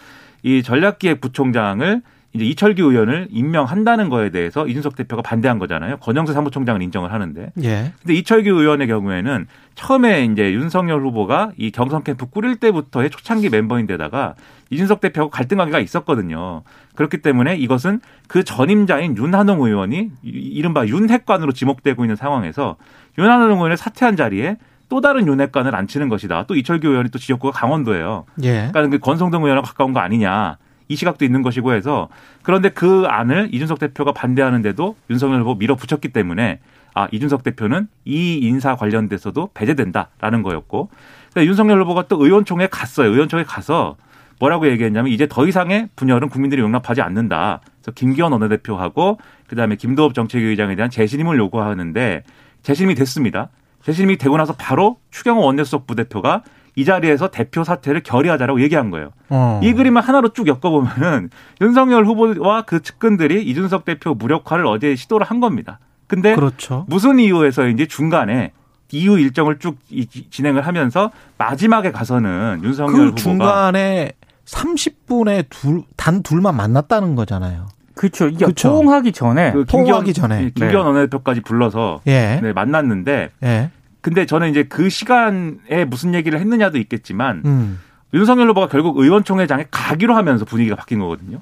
이 0.43 0.63
전략기획 0.63 1.21
부총장을 1.21 2.01
이제 2.33 2.45
이철규 2.45 2.83
의원을 2.91 3.27
임명한다는 3.31 4.09
거에 4.09 4.29
대해서 4.29 4.67
이준석 4.67 4.95
대표가 4.95 5.23
반대한 5.23 5.57
거잖아요. 5.57 5.97
권영세 5.97 6.33
사무총장은 6.33 6.81
인정을 6.83 7.11
하는데. 7.11 7.51
예. 7.63 7.91
근데 8.01 8.13
이철규 8.13 8.49
의원의 8.51 8.87
경우에는 8.87 9.47
처음에 9.73 10.25
이제 10.25 10.53
윤석열 10.53 11.01
후보가 11.01 11.51
이 11.57 11.71
경선 11.71 12.03
캠프 12.03 12.27
꾸릴 12.27 12.57
때부터의 12.57 13.09
초창기 13.09 13.49
멤버인데다가 13.49 14.35
이준석 14.69 15.01
대표하고 15.01 15.31
갈등 15.31 15.57
관계가 15.57 15.79
있었거든요. 15.79 16.61
그렇기 16.95 17.17
때문에 17.23 17.55
이것은 17.57 17.99
그 18.27 18.43
전임자인 18.43 19.17
윤한홍 19.17 19.61
의원이 19.63 19.97
이- 20.23 20.29
이른바 20.29 20.85
윤핵관으로 20.85 21.51
지목되고 21.53 22.03
있는 22.03 22.15
상황에서 22.15 22.75
윤한홍 23.17 23.57
의원을 23.57 23.75
사퇴한 23.75 24.15
자리에 24.15 24.57
또 24.87 25.01
다른 25.01 25.25
윤핵관을 25.27 25.75
앉히는 25.75 26.09
것이다. 26.09 26.45
또 26.47 26.55
이철규 26.55 26.87
의원이 26.89 27.09
또 27.09 27.17
지역구가 27.17 27.57
강원도예요. 27.59 28.25
예. 28.43 28.69
그러니까 28.71 28.87
그 28.89 28.99
권성동 28.99 29.43
의원하고 29.43 29.65
가까운 29.65 29.93
거 29.93 29.99
아니냐. 29.99 30.57
이 30.89 30.95
시각도 30.95 31.23
있는 31.23 31.43
것이고 31.43 31.73
해서 31.73 32.09
그런데 32.41 32.69
그 32.69 33.05
안을 33.07 33.49
이준석 33.53 33.79
대표가 33.79 34.11
반대하는데도 34.11 34.95
윤석열 35.11 35.41
후보 35.41 35.55
밀어붙였기 35.55 36.09
때문에 36.09 36.59
아 36.95 37.07
이준석 37.11 37.43
대표는 37.43 37.87
이 38.05 38.39
인사 38.39 38.75
관련돼서도 38.75 39.51
배제된다라는 39.53 40.43
거였고 40.43 40.89
그러니까 41.31 41.49
윤석열 41.49 41.81
후보가 41.83 42.07
또 42.07 42.23
의원총회 42.23 42.67
갔어요. 42.67 43.11
의원총회 43.11 43.43
가서 43.43 43.95
뭐라고 44.39 44.67
얘기했냐면 44.67 45.11
이제 45.11 45.27
더 45.29 45.45
이상의 45.45 45.89
분열은 45.95 46.29
국민들이 46.29 46.61
용납하지 46.61 47.01
않는다. 47.01 47.61
그래서 47.81 47.91
김기현 47.91 48.31
원내대표하고 48.31 49.19
그다음에 49.47 49.75
김도읍 49.75 50.15
정책위의장에 50.15 50.75
대한 50.75 50.89
재신임을 50.89 51.37
요구하는데 51.37 52.23
재신임이 52.63 52.95
됐습니다. 52.95 53.49
재신임이 53.83 54.17
되고 54.17 54.35
나서 54.37 54.53
바로 54.53 54.97
추경호 55.11 55.41
원내수석 55.41 55.85
부대표가 55.85 56.41
이 56.79 56.85
자리에서 56.85 57.27
대표 57.29 57.65
사퇴를 57.65 58.03
결의하자라고 58.03 58.61
얘기한 58.61 58.89
거예요. 58.89 59.09
어. 59.27 59.59
이 59.61 59.73
그림을 59.73 60.01
하나로 60.01 60.29
쭉 60.29 60.47
엮어보면은 60.47 61.29
윤석열 61.59 62.05
후보와 62.05 62.61
그 62.61 62.81
측근들이 62.81 63.43
이준석 63.43 63.83
대표 63.83 64.13
무력화를 64.13 64.65
어제 64.65 64.95
시도를 64.95 65.27
한 65.27 65.41
겁니다. 65.41 65.79
근데 66.07 66.33
그렇죠. 66.35 66.85
무슨 66.87 67.19
이유에서인지 67.19 67.87
중간에 67.87 68.53
이후 68.93 69.19
일정을 69.19 69.59
쭉 69.59 69.77
이- 69.89 70.07
진행을 70.07 70.65
하면서 70.65 71.11
마지막에 71.37 71.91
가서는 71.91 72.61
윤석열 72.63 72.93
그 72.93 72.99
후보가 73.07 73.15
중간에 73.17 74.13
30분에 74.45 75.45
둘, 75.49 75.83
단 75.97 76.23
둘만 76.23 76.55
만났다는 76.55 77.15
거잖아요. 77.15 77.67
그렇죠. 77.93 78.29
이게 78.29 78.45
그쵸. 78.45 78.69
포옹하기 78.69 79.11
전에 79.11 79.51
그 79.51 79.65
포옹하기 79.65 80.13
전에. 80.13 80.43
예, 80.45 80.49
김기현 80.51 80.85
원내대표까지 80.85 81.41
불러서 81.41 81.99
예. 82.07 82.39
네, 82.41 82.53
만났는데 82.53 83.31
예. 83.43 83.69
근데 84.01 84.25
저는 84.25 84.49
이제 84.49 84.63
그 84.63 84.89
시간에 84.89 85.85
무슨 85.87 86.13
얘기를 86.13 86.39
했느냐도 86.39 86.77
있겠지만 86.77 87.41
음. 87.45 87.79
윤석열 88.13 88.49
후보가 88.49 88.67
결국 88.67 88.97
의원총회장에 88.97 89.65
가기로 89.69 90.15
하면서 90.15 90.45
분위기가 90.45 90.75
바뀐 90.75 90.99
거거든요. 90.99 91.41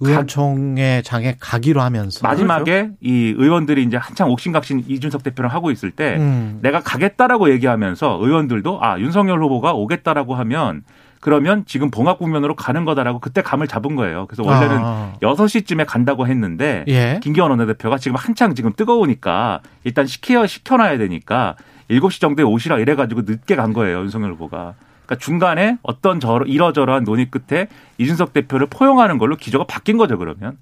의원총회 0.00 1.02
장에 1.02 1.36
가기로 1.38 1.82
하면서 1.82 2.26
마지막에 2.26 2.90
이 3.00 3.34
의원들이 3.36 3.82
이제 3.84 3.98
한창 3.98 4.30
옥신각신 4.30 4.84
이준석 4.88 5.22
대표랑 5.22 5.52
하고 5.52 5.70
있을 5.70 5.90
때 5.90 6.16
음. 6.18 6.58
내가 6.62 6.80
가겠다라고 6.80 7.50
얘기하면서 7.50 8.18
의원들도 8.22 8.82
아 8.82 8.98
윤석열 8.98 9.42
후보가 9.42 9.74
오겠다라고 9.74 10.34
하면 10.36 10.84
그러면 11.20 11.64
지금 11.66 11.90
봉합 11.90 12.18
국면으로 12.18 12.56
가는 12.56 12.86
거다라고 12.86 13.18
그때 13.20 13.42
감을 13.42 13.68
잡은 13.68 13.94
거예요. 13.94 14.26
그래서 14.26 14.42
원래는 14.42 14.78
아. 14.80 15.12
여섯 15.20 15.48
시쯤에 15.48 15.84
간다고 15.84 16.26
했는데 16.26 16.84
예. 16.88 17.20
김기현 17.22 17.50
원내대표가 17.50 17.98
지금 17.98 18.16
한창 18.16 18.54
지금 18.54 18.72
뜨거우니까 18.72 19.60
일단 19.84 20.06
시켜 20.06 20.46
시켜놔야 20.46 20.96
되니까 20.96 21.56
7시 21.90 22.20
정도에 22.20 22.44
오시라 22.44 22.78
이래가지고 22.78 23.22
늦게 23.22 23.56
간 23.56 23.72
거예요 23.72 24.00
윤석열 24.00 24.32
후보가. 24.32 24.74
그러니까 25.04 25.24
중간에 25.24 25.78
어떤 25.82 26.20
저러, 26.20 26.44
이러저러한 26.46 27.04
논의 27.04 27.30
끝에 27.30 27.66
이준석 27.98 28.32
대표를 28.32 28.68
포용하는 28.70 29.18
걸로 29.18 29.36
기조가 29.36 29.64
바뀐 29.66 29.96
거죠 29.96 30.16
그러면. 30.18 30.56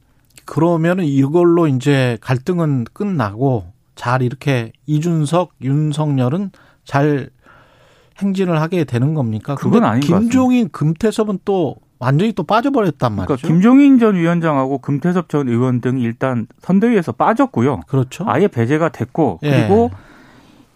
그러면은 0.47 1.05
이걸로 1.05 1.67
이제 1.69 2.17
갈등은 2.23 2.85
끝나고 2.93 3.67
잘 3.95 4.23
이렇게 4.23 4.73
이준석, 4.87 5.53
윤석열은 5.61 6.53
잘 6.85 7.29
행진을 8.19 8.61
하게 8.61 8.85
되는 8.85 9.13
겁니까? 9.13 9.55
그건 9.57 9.85
아닌 9.85 10.01
것 10.01 10.19
김종인, 10.19 10.71
금태섭은 10.71 11.41
또 11.45 11.77
완전히 11.99 12.33
또 12.33 12.45
빠져버렸단 12.45 13.13
말이죠. 13.15 13.27
그러니까 13.27 13.49
김종인 13.49 13.99
전 13.99 14.15
위원장하고 14.15 14.79
금태섭 14.79 15.29
전 15.29 15.49
의원 15.49 15.81
등이 15.81 16.01
일단 16.03 16.47
선대위에서 16.61 17.13
빠졌고요. 17.13 17.81
그렇죠. 17.87 18.25
아예 18.27 18.49
배제가 18.49 18.89
됐고 18.89 19.41
예. 19.43 19.51
그리고 19.51 19.91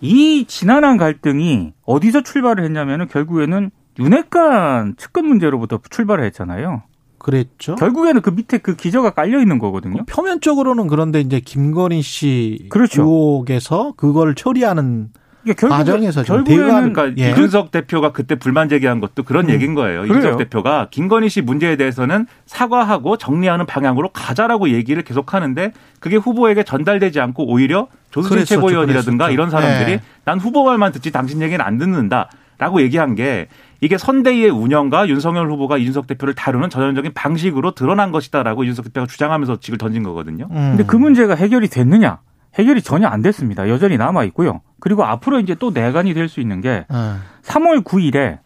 이 0.02 0.44
지난한 0.46 0.96
갈등이 0.98 1.72
어디서 1.86 2.22
출발을 2.22 2.64
했냐면은 2.64 3.08
결국에는 3.08 3.70
윤핵관 3.98 4.96
측근 4.96 5.26
문제로부터 5.26 5.80
출발을 5.88 6.24
했잖아요. 6.26 6.82
그랬죠. 7.18 7.76
결국에는 7.76 8.20
그 8.20 8.30
밑에 8.30 8.58
그 8.58 8.74
기저가 8.74 9.10
깔려 9.10 9.40
있는 9.40 9.60
거거든요. 9.60 10.04
표면적으로는 10.06 10.88
그런데 10.88 11.20
이제 11.20 11.38
김건희 11.38 12.02
씨 12.02 12.66
그렇죠. 12.68 13.02
의혹에서 13.02 13.94
그걸 13.96 14.34
처리하는 14.34 15.10
과정에서 15.56 16.22
결국에는 16.22 16.92
그러니까 16.92 17.22
예. 17.22 17.30
이준석 17.30 17.70
대표가 17.70 18.12
그때 18.12 18.34
불만 18.34 18.68
제기한 18.68 19.00
것도 19.00 19.22
그런 19.24 19.46
음. 19.46 19.50
얘기인 19.50 19.74
거예요. 19.74 20.02
그래요. 20.02 20.18
이준석 20.18 20.38
대표가 20.38 20.88
김건희 20.90 21.28
씨 21.28 21.40
문제에 21.40 21.76
대해서는 21.76 22.26
사과하고 22.46 23.16
정리하는 23.16 23.66
방향으로 23.66 24.10
가자라고 24.10 24.70
얘기를 24.70 25.02
계속하는데 25.02 25.72
그게 26.00 26.16
후보에게 26.16 26.62
전달되지 26.62 27.20
않고 27.20 27.50
오히려 27.50 27.88
조수진 28.10 28.44
최고위원이라든가. 28.44 29.30
이런 29.30 29.50
사람들이 29.50 29.92
예. 29.92 30.00
난 30.24 30.38
후보 30.38 30.64
말만 30.64 30.92
듣지 30.92 31.10
당신 31.10 31.42
얘기는 31.42 31.64
안 31.64 31.78
듣는다라고 31.78 32.82
얘기한 32.82 33.14
게 33.14 33.48
이게 33.80 33.98
선대위의 33.98 34.50
운영과 34.50 35.08
윤석열 35.08 35.50
후보가 35.50 35.76
이준석 35.78 36.06
대표를 36.06 36.34
다루는 36.34 36.70
전형적인 36.70 37.12
방식으로 37.14 37.74
드러난 37.74 38.12
것이다라고 38.12 38.62
이준석 38.62 38.86
대표가 38.86 39.06
주장하면서 39.06 39.58
직을 39.60 39.78
던진 39.78 40.02
거거든요. 40.04 40.46
음. 40.50 40.76
근데 40.76 40.84
그 40.84 40.96
문제가 40.96 41.34
해결이 41.34 41.68
됐느냐? 41.68 42.20
해결이 42.54 42.82
전혀 42.82 43.08
안 43.08 43.22
됐습니다. 43.22 43.68
여전히 43.68 43.96
남아 43.96 44.24
있고요. 44.24 44.60
그리고 44.82 45.04
앞으로 45.04 45.38
이제 45.38 45.54
또 45.54 45.70
내관이 45.70 46.12
될 46.12 46.28
수 46.28 46.40
있는 46.40 46.60
게 46.60 46.68
예. 46.90 47.14
3월 47.42 47.84
9일에 47.84 48.38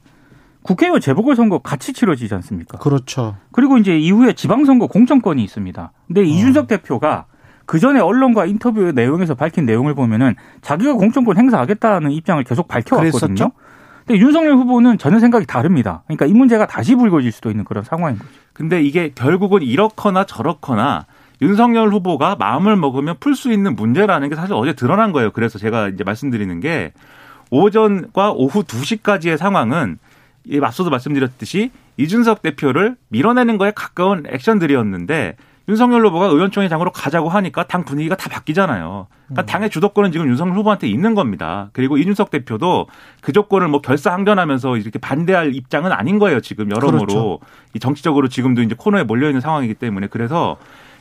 국회의원 0.62 1.00
재보궐선거 1.00 1.60
같이 1.60 1.94
치러지지 1.94 2.34
않습니까? 2.34 2.76
그렇죠. 2.78 3.36
그리고 3.52 3.78
이제 3.78 3.98
이후에 3.98 4.34
지방선거 4.34 4.86
공천권이 4.88 5.42
있습니다. 5.42 5.92
근데 6.06 6.20
어. 6.20 6.24
이준석 6.24 6.66
대표가 6.66 7.24
그 7.64 7.78
전에 7.78 8.00
언론과 8.00 8.44
인터뷰 8.46 8.92
내용에서 8.92 9.34
밝힌 9.34 9.64
내용을 9.64 9.94
보면은 9.94 10.34
자기가 10.60 10.94
공천권 10.94 11.38
행사하겠다는 11.38 12.10
입장을 12.10 12.42
계속 12.44 12.68
밝혀왔거든요. 12.68 13.10
그랬었죠? 13.20 13.52
근데 14.06 14.20
윤석열 14.20 14.56
후보는 14.56 14.98
전혀 14.98 15.18
생각이 15.20 15.46
다릅니다. 15.46 16.02
그러니까 16.06 16.26
이 16.26 16.32
문제가 16.34 16.66
다시 16.66 16.94
불거질 16.96 17.32
수도 17.32 17.50
있는 17.50 17.64
그런 17.64 17.82
상황인 17.82 18.18
거죠. 18.18 18.30
근데 18.52 18.82
이게 18.82 19.10
결국은 19.14 19.62
이렇거나 19.62 20.26
저렇거나 20.26 21.06
윤석열 21.42 21.90
후보가 21.90 22.36
마음을 22.36 22.76
먹으면 22.76 23.16
풀 23.20 23.34
수 23.34 23.52
있는 23.52 23.76
문제라는 23.76 24.28
게 24.28 24.34
사실 24.34 24.54
어제 24.54 24.72
드러난 24.72 25.12
거예요. 25.12 25.30
그래서 25.32 25.58
제가 25.58 25.88
이제 25.88 26.04
말씀드리는 26.04 26.60
게 26.60 26.92
오전과 27.50 28.32
오후 28.32 28.62
2시까지의 28.64 29.36
상황은 29.36 29.98
이 30.46 30.60
앞서도 30.60 30.90
말씀드렸듯이 30.90 31.70
이준석 31.96 32.42
대표를 32.42 32.96
밀어내는 33.08 33.58
거에 33.58 33.72
가까운 33.74 34.24
액션들이었는데 34.28 35.36
윤석열 35.68 36.06
후보가 36.06 36.26
의원총회장으로 36.26 36.92
가자고 36.92 37.28
하니까 37.28 37.64
당 37.64 37.84
분위기가 37.84 38.14
다 38.14 38.28
바뀌잖아요. 38.30 39.08
그러니까 39.26 39.42
음. 39.42 39.46
당의 39.46 39.70
주도권은 39.70 40.12
지금 40.12 40.28
윤석열 40.28 40.56
후보한테 40.56 40.86
있는 40.86 41.16
겁니다. 41.16 41.70
그리고 41.72 41.98
이준석 41.98 42.30
대표도 42.30 42.86
그 43.20 43.32
조건을 43.32 43.66
뭐 43.66 43.80
결사항전하면서 43.80 44.76
이렇게 44.76 45.00
반대할 45.00 45.56
입장은 45.56 45.90
아닌 45.90 46.20
거예요. 46.20 46.40
지금 46.40 46.70
여러모로 46.70 46.98
그렇죠. 46.98 47.38
이 47.74 47.80
정치적으로 47.80 48.28
지금도 48.28 48.62
이제 48.62 48.76
코너에 48.78 49.02
몰려 49.02 49.26
있는 49.26 49.40
상황이기 49.40 49.74
때문에 49.74 50.06
그래서 50.06 50.56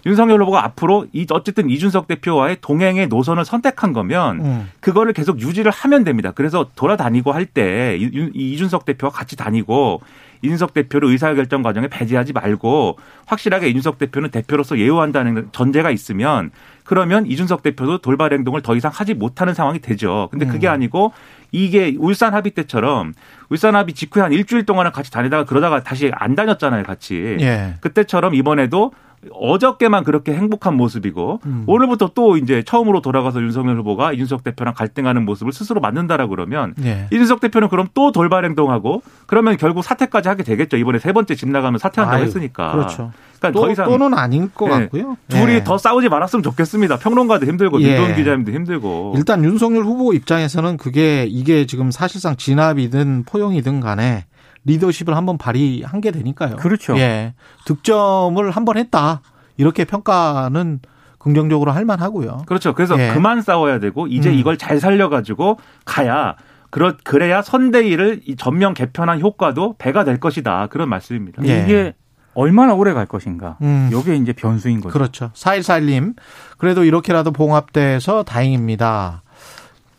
윤석열 0.05 0.41
후보가 0.41 0.63
앞으로 0.63 1.07
이 1.13 1.25
어쨌든 1.31 1.69
이준석 1.69 2.07
대표와의 2.07 2.57
동행의 2.62 3.07
노선을 3.07 3.43
선택한 3.43 3.91
거면 3.93 4.39
음. 4.41 4.69
그거를 4.79 5.13
계속 5.13 5.39
유지를 5.41 5.71
하면 5.71 6.03
됩니다. 6.03 6.31
그래서 6.33 6.69
돌아다니고 6.75 7.31
할 7.31 7.45
때 7.45 7.97
이준석 8.00 8.85
대표와 8.85 9.12
같이 9.12 9.35
다니고 9.35 10.01
이준석 10.41 10.74
대표를 10.74 11.09
의사결정 11.09 11.62
과정에 11.63 11.88
배제하지 11.88 12.33
말고 12.33 12.97
확실하게 13.25 13.69
이준석 13.69 13.97
대표는 13.97 14.29
대표로서 14.31 14.77
예우한다는 14.77 15.50
전제가 15.51 15.89
있으면 15.91 16.51
그러면 16.83 17.25
이준석 17.25 17.63
대표도 17.63 18.00
돌발 18.00 18.33
행동을 18.33 18.62
더 18.62 18.75
이상 18.75 18.91
하지 18.93 19.13
못하는 19.13 19.53
상황이 19.53 19.79
되죠. 19.79 20.27
근데 20.31 20.45
그게 20.45 20.67
음. 20.67 20.74
아니고 20.74 21.13
이게 21.51 21.95
울산 21.97 22.33
합의 22.33 22.51
때처럼 22.51 23.13
울산 23.50 23.75
합의 23.75 23.93
직후에 23.93 24.21
한 24.21 24.33
일주일 24.33 24.65
동안은 24.65 24.91
같이 24.91 25.12
다니다가 25.12 25.45
그러다가 25.45 25.81
다시 25.83 26.12
안 26.13 26.35
다녔잖아요, 26.35 26.83
같이. 26.83 27.38
예. 27.39 27.75
그때처럼 27.79 28.35
이번에도 28.35 28.91
어저께만 29.32 30.03
그렇게 30.03 30.34
행복한 30.34 30.75
모습이고 30.75 31.39
음. 31.46 31.63
오늘부터 31.67 32.12
또 32.13 32.38
이제 32.38 32.63
처음으로 32.63 33.01
돌아가서 33.01 33.41
윤석열 33.41 33.77
후보가 33.79 34.13
이준석 34.13 34.44
대표랑 34.44 34.74
갈등하는 34.74 35.25
모습을 35.25 35.53
스스로 35.53 35.82
만든다라 35.82 36.27
그러면 36.27 36.74
네. 36.77 37.08
이준석 37.12 37.39
대표는 37.39 37.70
그럼 37.70 37.88
또 37.94 38.12
돌발 38.12 38.46
행동하고 38.46 39.01
그러면 39.25 39.58
결국 39.58 39.84
사퇴까지 39.84 40.29
하게 40.29 40.44
되겠죠. 40.44 40.77
이번에 40.77 41.00
세 41.00 41.13
번째 41.13 41.36
집 41.36 41.50
나가면 41.50 41.79
사퇴한다고 41.79 42.17
아유, 42.17 42.25
했으니까. 42.25 42.72
그렇죠. 42.72 43.12
그러니까 43.39 43.60
또, 43.60 43.65
더 43.65 43.72
이상 43.72 43.86
또는 43.86 44.17
아닌 44.17 44.50
것 44.53 44.67
네. 44.67 44.72
같고요. 44.72 45.17
둘이 45.27 45.46
네. 45.46 45.63
더 45.63 45.77
싸우지 45.77 46.10
말았으면 46.10 46.44
좋겠습니다. 46.44 46.98
평론가도 46.98 47.46
힘들고 47.46 47.82
예. 47.82 48.00
민동 48.00 48.15
기자님도 48.15 48.51
힘들고. 48.51 49.13
일단 49.17 49.44
윤석열 49.44 49.84
후보 49.84 50.13
입장에서는 50.13 50.77
그게 50.77 51.25
이게 51.25 51.65
지금 51.65 51.91
사실상 51.91 52.36
진압이든 52.36 53.24
포용이든 53.25 53.79
간에 53.79 54.25
리더십을 54.65 55.15
한번 55.15 55.38
발휘한 55.38 56.01
게 56.01 56.12
되니까요. 56.12 56.55
그렇죠. 56.57 56.98
예. 56.98 57.34
득점을 57.65 58.50
한 58.51 58.65
번 58.65 58.77
했다. 58.77 59.22
이렇게 59.57 59.86
평가는 59.86 60.79
긍정적으로 61.19 61.72
할 61.72 61.86
만하고요. 61.86 62.43
그렇죠. 62.45 62.74
그래서 62.74 63.00
예. 63.00 63.12
그만 63.13 63.41
싸워야 63.41 63.79
되고 63.79 64.07
이제 64.07 64.29
음. 64.29 64.36
이걸 64.36 64.57
잘 64.57 64.79
살려가지고 64.79 65.57
가야 65.86 66.36
그렇 66.72 66.98
그래야 67.03 67.41
선대위를 67.41 68.22
전면 68.38 68.74
개편한 68.74 69.22
효과도 69.22 69.75
배가 69.77 70.03
될 70.03 70.19
것이다. 70.19 70.67
그런 70.67 70.89
말씀입니다. 70.89 71.43
예. 71.45 71.63
이게 71.63 71.93
얼마나 72.34 72.74
오래 72.74 72.91
갈 72.93 73.05
것인가. 73.05 73.57
음. 73.62 73.89
이게 73.93 74.15
이제 74.17 74.34
변수인 74.34 74.81
거죠. 74.81 74.91
그렇죠. 74.93 75.31
4141님. 75.34 76.15
그래도 76.57 76.84
이렇게라도 76.84 77.31
봉합돼서 77.31 78.24
다행입니다. 78.24 79.24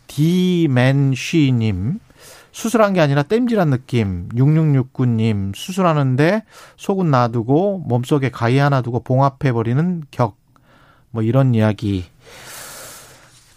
디맨쉬님. 0.07 1.99
수술한 2.57 2.93
게 2.93 3.01
아니라 3.01 3.21
땜질한 3.21 3.69
느낌. 3.69 4.29
6669님 4.29 5.55
수술하는데 5.55 6.41
속은 6.75 7.11
놔두고 7.11 7.83
몸속에 7.85 8.31
가위 8.31 8.57
하나 8.57 8.81
두고 8.81 9.01
봉합해버리는 9.01 10.05
격. 10.09 10.37
뭐 11.11 11.21
이런 11.21 11.53
이야기. 11.53 12.05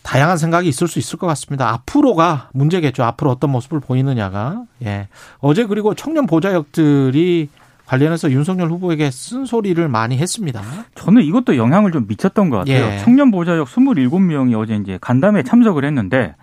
다양한 0.02 0.36
생각이 0.36 0.68
있을 0.68 0.86
수 0.86 0.98
있을 0.98 1.18
것 1.18 1.26
같습니다. 1.28 1.70
앞으로가 1.70 2.50
문제겠죠. 2.52 3.02
앞으로 3.02 3.30
어떤 3.30 3.48
모습을 3.52 3.80
보이느냐가. 3.80 4.64
예. 4.84 5.08
어제 5.38 5.64
그리고 5.64 5.94
청년 5.94 6.26
보좌역들이 6.26 7.48
관련해서 7.86 8.30
윤석열 8.30 8.68
후보에게 8.68 9.10
쓴소리를 9.10 9.88
많이 9.88 10.18
했습니다. 10.18 10.60
저는 10.94 11.22
이것도 11.22 11.56
영향을 11.56 11.90
좀 11.90 12.06
미쳤던 12.06 12.50
것 12.50 12.58
같아요. 12.58 12.84
예. 12.84 12.98
청년 12.98 13.30
보좌역 13.30 13.66
27명이 13.66 14.60
어제 14.60 14.74
이제 14.76 14.98
간담회 15.00 15.42
참석을 15.42 15.86
했는데 15.86 16.34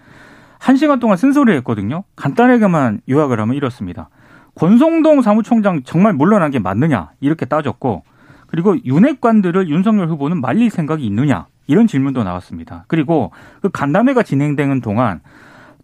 한 0.59 0.75
시간 0.75 0.99
동안 0.99 1.17
쓴소리를 1.17 1.55
했거든요. 1.59 2.03
간단하게만 2.15 3.01
요약을 3.09 3.39
하면 3.39 3.55
이렇습니다. 3.55 4.09
권성동 4.55 5.21
사무총장 5.21 5.83
정말 5.83 6.13
물러난 6.13 6.51
게 6.51 6.59
맞느냐 6.59 7.11
이렇게 7.19 7.45
따졌고 7.45 8.03
그리고 8.47 8.75
윤핵관들을 8.83 9.69
윤석열 9.69 10.07
후보는 10.09 10.41
말릴 10.41 10.69
생각이 10.69 11.05
있느냐 11.05 11.45
이런 11.67 11.85
질문도 11.85 12.23
나왔습니다. 12.23 12.85
그리고 12.87 13.31
그 13.61 13.69
간담회가 13.69 14.23
진행되는 14.23 14.81
동안 14.81 15.19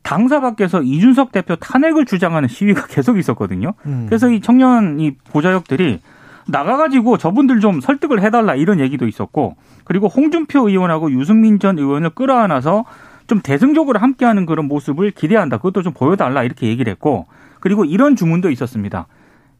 당사 0.01 0.41
밖에서 0.41 0.81
이준석 0.81 1.31
대표 1.31 1.55
탄핵을 1.55 2.05
주장하는 2.05 2.49
시위가 2.49 2.87
계속 2.89 3.17
있었거든요. 3.17 3.73
음. 3.85 4.05
그래서 4.07 4.29
이 4.29 4.41
청년 4.41 4.99
이 4.99 5.15
보좌역들이 5.31 5.99
나가가지고 6.47 7.17
저분들 7.17 7.61
좀 7.61 7.79
설득을 7.79 8.21
해달라 8.21 8.55
이런 8.55 8.79
얘기도 8.79 9.07
있었고 9.07 9.55
그리고 9.85 10.07
홍준표 10.07 10.67
의원하고 10.67 11.11
유승민 11.11 11.59
전 11.59 11.79
의원을 11.79 12.09
끌어안아서 12.11 12.83
좀 13.27 13.41
대승적으로 13.41 13.99
함께하는 13.99 14.45
그런 14.45 14.67
모습을 14.67 15.11
기대한다. 15.11 15.57
그것도 15.57 15.81
좀 15.83 15.93
보여달라 15.93 16.43
이렇게 16.43 16.67
얘기를 16.67 16.91
했고 16.91 17.27
그리고 17.59 17.85
이런 17.85 18.15
주문도 18.15 18.49
있었습니다. 18.49 19.07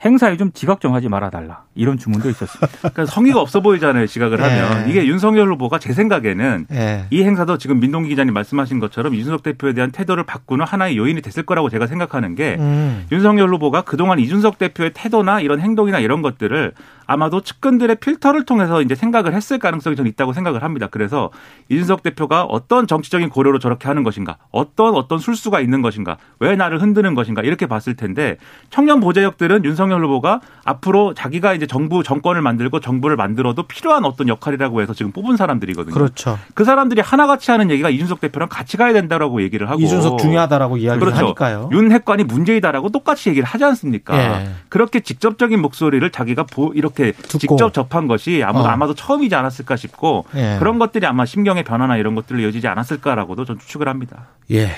행사에 0.04 0.38
좀 0.38 0.52
지각 0.52 0.82
좀 0.82 0.94
하지 0.94 1.08
말아달라 1.08 1.64
이런 1.76 1.98
주문도 1.98 2.30
있었습니다. 2.30 2.68
그러니까 2.80 3.06
성의가 3.06 3.40
없어 3.40 3.62
보이잖아요. 3.62 4.06
지각을 4.08 4.40
예. 4.40 4.44
하면 4.44 4.90
이게 4.90 5.06
윤석열 5.06 5.50
후보가 5.52 5.80
제 5.80 5.94
생각에는 5.94 6.68
예. 6.72 7.06
이 7.10 7.24
행사도 7.24 7.58
지금 7.58 7.80
민동기 7.80 8.10
기자님 8.10 8.34
말씀하신 8.34 8.80
것처럼 8.80 9.16
이준석 9.16 9.44
대표에 9.44 9.74
대한 9.74 9.92
태도를 9.92 10.26
바꾸는 10.26 10.66
하나의 10.66 10.98
요인이 10.98 11.22
됐을 11.22 11.44
거라고 11.44 11.70
제가 11.70 11.88
생각하는 11.88 12.36
게 12.36 12.58
음. 12.60 13.06
윤석열 13.12 13.50
후보가 13.54 13.84
그동안 13.84 14.20
이준석 14.20 14.58
대표의 14.58 14.92
태도나 14.94 15.40
이런 15.40 15.62
행동이나 15.62 16.00
이런 16.00 16.22
것들을 16.22 16.74
아마도 17.06 17.42
측근들의 17.42 17.98
필터를 17.98 18.46
통해서 18.46 18.82
이제 18.82 18.96
생각을 18.96 19.34
했을 19.34 19.60
가능성이 19.60 19.96
좀 19.96 20.08
있다고 20.08 20.34
생각을 20.34 20.64
합니다. 20.64 20.88
그래서 20.90 21.32
이준석 21.70 22.04
대표가 22.04 22.44
어떤 22.44 22.88
정치적인 22.88 23.30
고려로 23.30 23.60
저렇게 23.60 23.88
하는 23.88 24.04
것인가, 24.04 24.38
어떤 24.52 24.96
어떤 24.96 25.20
술수가 25.20 25.60
있는 25.60 25.82
것인가, 25.82 26.18
왜 26.40 26.56
나를 26.56 26.82
흔드는 26.82 27.14
것인가 27.16 27.42
이렇게 27.42 27.66
봤을 27.68 27.96
텐데 27.96 28.38
청년 28.70 29.00
보좌역들은 29.00 29.66
윤석열 29.66 29.93
윤석열 29.94 30.06
후보가 30.06 30.42
앞으로 30.64 31.14
자기가 31.14 31.54
이제 31.54 31.68
정부 31.68 32.04
정권을 32.04 32.42
만들고 32.42 32.80
정부를 32.80 33.16
만들어도 33.16 33.64
필요한 33.64 34.06
어떤 34.06 34.28
역할이라고 34.28 34.82
해서 34.82 34.94
지금 34.94 35.12
뽑은 35.12 35.38
사람들이거든요. 35.38 35.94
그렇죠. 35.94 36.40
그 36.54 36.64
사람들이 36.64 37.02
하나같이 37.02 37.52
하는 37.52 37.70
얘기가 37.70 37.90
이준석 37.90 38.22
대표랑 38.22 38.50
같이 38.50 38.78
가야 38.78 38.94
된다라고 38.94 39.42
얘기를 39.44 39.70
하고 39.70 39.82
이준석 39.82 40.20
중요하다라고 40.20 40.78
이야기를 40.78 41.00
그렇죠. 41.00 41.26
하니까요. 41.26 41.70
윤 41.72 41.92
핵관이 41.92 42.24
문제이다라고 42.24 42.90
똑같이 42.90 43.30
얘기를 43.30 43.48
하지 43.48 43.64
않습니까? 43.66 44.18
예. 44.18 44.50
그렇게 44.70 45.00
직접적인 45.00 45.62
목소리를 45.62 46.10
자기가 46.10 46.46
이렇게 46.74 47.12
듣고. 47.12 47.38
직접 47.38 47.74
접한 47.74 48.08
것이 48.08 48.44
아마도 48.44 48.68
어. 48.68 48.72
아마도 48.72 48.94
처음이지 48.94 49.36
않았을까 49.36 49.76
싶고 49.76 50.26
예. 50.36 50.56
그런 50.60 50.80
것들이 50.80 51.06
아마 51.06 51.26
심경의 51.26 51.64
변화나 51.64 51.98
이런 51.98 52.16
것들을 52.16 52.42
이어지지 52.42 52.68
않았을까라고도 52.68 53.46
좀 53.46 53.58
추측을 53.58 53.88
합니다. 53.88 54.28
예. 54.52 54.70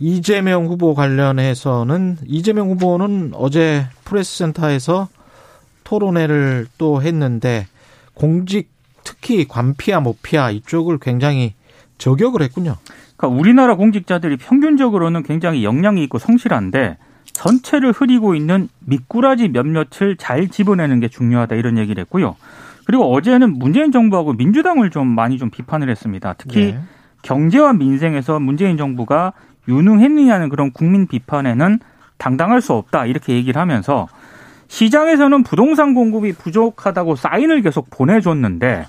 이재명 0.00 0.66
후보 0.66 0.94
관련해서는 0.94 2.18
이재명 2.26 2.68
후보는 2.70 3.32
어제 3.34 3.86
프레스 4.14 4.38
센터에서 4.38 5.08
토론회를 5.82 6.68
또 6.78 7.02
했는데 7.02 7.66
공직 8.14 8.70
특히 9.02 9.46
관피아 9.48 9.98
모피아 9.98 10.50
이쪽을 10.50 10.98
굉장히 10.98 11.54
저격을 11.98 12.40
했군요. 12.42 12.76
그러니까 13.16 13.40
우리나라 13.40 13.74
공직자들이 13.74 14.36
평균적으로는 14.36 15.24
굉장히 15.24 15.64
역량이 15.64 16.02
있고 16.04 16.18
성실한데 16.18 16.96
전체를 17.32 17.90
흐리고 17.90 18.36
있는 18.36 18.68
미꾸라지 18.78 19.48
몇몇을 19.48 20.16
잘 20.16 20.46
집어내는 20.46 21.00
게 21.00 21.08
중요하다 21.08 21.56
이런 21.56 21.76
얘기를 21.76 22.00
했고요. 22.02 22.36
그리고 22.86 23.12
어제는 23.12 23.58
문재인 23.58 23.90
정부하고 23.90 24.34
민주당을 24.34 24.90
좀 24.90 25.08
많이 25.08 25.38
좀 25.38 25.50
비판을 25.50 25.90
했습니다. 25.90 26.34
특히 26.38 26.72
네. 26.72 26.80
경제와 27.22 27.72
민생에서 27.72 28.38
문재인 28.38 28.76
정부가 28.76 29.32
유능했느냐는 29.66 30.50
그런 30.50 30.70
국민 30.70 31.08
비판에는 31.08 31.80
당당할 32.18 32.60
수 32.60 32.72
없다 32.72 33.06
이렇게 33.06 33.34
얘기를 33.34 33.60
하면서 33.60 34.08
시장에서는 34.68 35.42
부동산 35.42 35.94
공급이 35.94 36.32
부족하다고 36.32 37.16
사인을 37.16 37.62
계속 37.62 37.90
보내줬는데 37.90 38.86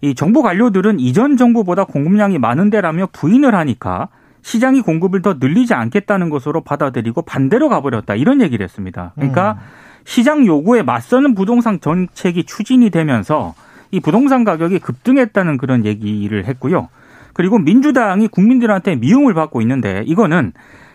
이 0.00 0.14
정부 0.14 0.42
관료들은 0.42 1.00
이전 1.00 1.36
정부보다 1.36 1.84
공급량이 1.84 2.38
많은데라며 2.38 3.08
부인을 3.12 3.54
하니까 3.54 4.08
시장이 4.42 4.82
공급을 4.82 5.22
더 5.22 5.36
늘리지 5.40 5.72
않겠다는 5.72 6.28
것으로 6.28 6.60
받아들이고 6.60 7.22
반대로 7.22 7.68
가버렸다 7.70 8.14
이런 8.14 8.42
얘기를 8.42 8.62
했습니다. 8.62 9.12
그러니까 9.14 9.52
음. 9.52 9.58
시장 10.04 10.44
요구에 10.46 10.82
맞서는 10.82 11.34
부동산 11.34 11.80
정책이 11.80 12.44
추진이 12.44 12.90
되면서 12.90 13.54
이 13.90 14.00
부동산 14.00 14.44
가격이 14.44 14.80
급등했다는 14.80 15.56
그런 15.56 15.86
얘기를 15.86 16.44
했고요. 16.44 16.88
그리고 17.32 17.58
민주당이 17.58 18.28
국민들한테 18.28 18.96
미움을 18.96 19.32
받고 19.34 19.60
있는데 19.62 20.04
이거는 20.06 20.52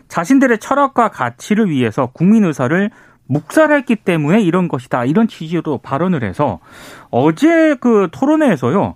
자신들의 0.09 0.59
철학과 0.59 1.09
가치를 1.09 1.69
위해서 1.69 2.07
국민 2.07 2.43
의사를 2.43 2.89
묵살했기 3.27 3.97
때문에 3.97 4.41
이런 4.41 4.67
것이다. 4.67 5.05
이런 5.05 5.27
취지로 5.27 5.77
발언을 5.77 6.23
해서 6.23 6.59
어제 7.11 7.75
그 7.79 8.09
토론회에서요. 8.11 8.95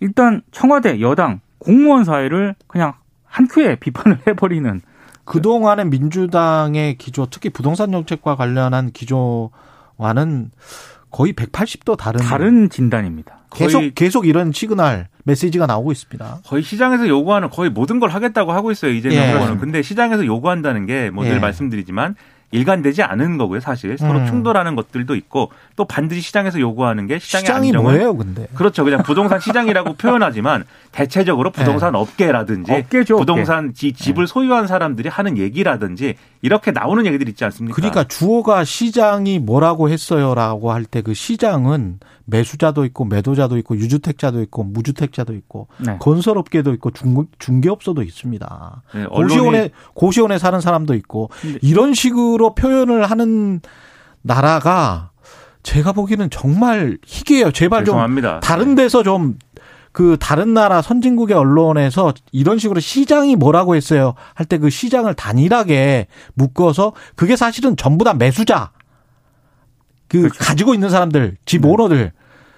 일단 0.00 0.42
청와대 0.52 1.00
여당 1.00 1.40
공무원 1.58 2.04
사회를 2.04 2.54
그냥 2.66 2.94
한 3.24 3.48
큐에 3.48 3.76
비판을 3.76 4.20
해버리는 4.28 4.80
그동안의 5.24 5.86
민주당의 5.86 6.96
기조, 6.98 7.26
특히 7.26 7.50
부동산 7.50 7.90
정책과 7.90 8.36
관련한 8.36 8.92
기조와는 8.92 10.50
거의 11.10 11.32
180도 11.32 11.96
다른 11.96 12.20
다른 12.20 12.68
진단입니다. 12.68 13.43
계속 13.54 13.94
계속 13.94 14.26
이런 14.26 14.52
시그널 14.52 15.08
메시지가 15.24 15.66
나오고 15.66 15.92
있습니다. 15.92 16.40
거의 16.44 16.62
시장에서 16.62 17.08
요구하는 17.08 17.50
거의 17.50 17.70
모든 17.70 18.00
걸 18.00 18.10
하겠다고 18.10 18.52
하고 18.52 18.70
있어요 18.70 18.92
이재명 18.92 19.16
예. 19.18 19.32
후보는. 19.32 19.58
근데 19.58 19.82
시장에서 19.82 20.26
요구한다는 20.26 20.86
게 20.86 21.10
뭐늘 21.10 21.36
예. 21.36 21.38
말씀드리지만 21.38 22.16
일관되지 22.54 23.02
않은 23.02 23.36
거고요 23.36 23.60
사실 23.60 23.98
서로 23.98 24.20
음. 24.20 24.26
충돌하는 24.26 24.76
것들도 24.76 25.14
있고 25.16 25.50
또 25.76 25.84
반드시 25.84 26.20
시장에서 26.20 26.60
요구하는 26.60 27.06
게 27.06 27.18
시장의 27.18 27.42
시장이 27.44 27.68
안정을 27.68 27.92
뭐예요, 27.92 28.16
근데? 28.16 28.46
그렇죠. 28.54 28.84
그냥 28.84 29.02
부동산 29.02 29.40
시장이라고 29.40 29.94
표현하지만 29.98 30.64
대체적으로 30.92 31.50
부동산 31.50 31.94
업계라든지 31.96 32.70
업계죠, 32.72 33.14
업계. 33.16 33.22
부동산 33.22 33.74
지- 33.74 33.92
집을 33.92 34.26
소유한 34.28 34.66
사람들이 34.68 35.08
하는 35.08 35.36
얘기라든지 35.36 36.14
이렇게 36.42 36.70
나오는 36.70 37.04
얘기들이 37.06 37.30
있지 37.30 37.44
않습니까? 37.44 37.74
그러니까 37.74 38.04
주어가 38.04 38.64
시장이 38.64 39.38
뭐라고 39.40 39.88
했어요라고 39.88 40.70
할 40.72 40.84
때 40.84 41.02
그 41.02 41.12
시장은 41.14 41.98
매수자도 42.26 42.84
있고 42.86 43.04
매도자도 43.04 43.58
있고 43.58 43.76
유주택자도 43.76 44.40
있고 44.42 44.64
무주택자도 44.64 45.34
있고 45.34 45.68
네. 45.78 45.96
건설업계도 45.98 46.72
있고 46.74 46.90
중, 46.90 47.26
중개업소도 47.38 48.02
있습니다. 48.02 48.82
네, 48.94 49.04
고시원에 49.06 49.70
고시원에 49.94 50.38
사는 50.38 50.60
사람도 50.60 50.94
있고 50.94 51.30
이런 51.62 51.92
식으로 51.94 52.43
표현을 52.52 53.08
하는 53.10 53.60
나라가 54.22 55.10
제가 55.62 55.92
보기에는 55.92 56.28
정말 56.30 56.98
희귀해요. 57.06 57.52
제발 57.52 57.80
좀 57.84 57.92
죄송합니다. 57.94 58.40
다른 58.40 58.74
데서 58.74 59.02
좀 59.02 59.38
그 59.92 60.16
다른 60.18 60.54
나라 60.54 60.82
선진국의 60.82 61.36
언론에서 61.36 62.14
이런 62.32 62.58
식으로 62.58 62.80
시장이 62.80 63.36
뭐라고 63.36 63.76
했어요 63.76 64.14
할 64.34 64.46
때 64.48 64.58
그 64.58 64.68
시장을 64.68 65.14
단일하게 65.14 66.08
묶어서 66.34 66.94
그게 67.14 67.36
사실은 67.36 67.76
전부 67.76 68.04
다 68.04 68.12
매수자 68.12 68.72
그 70.08 70.28
가지고 70.28 70.74
있는 70.74 70.88
사람들 70.90 71.36
집 71.46 71.64
오너들 71.64 72.10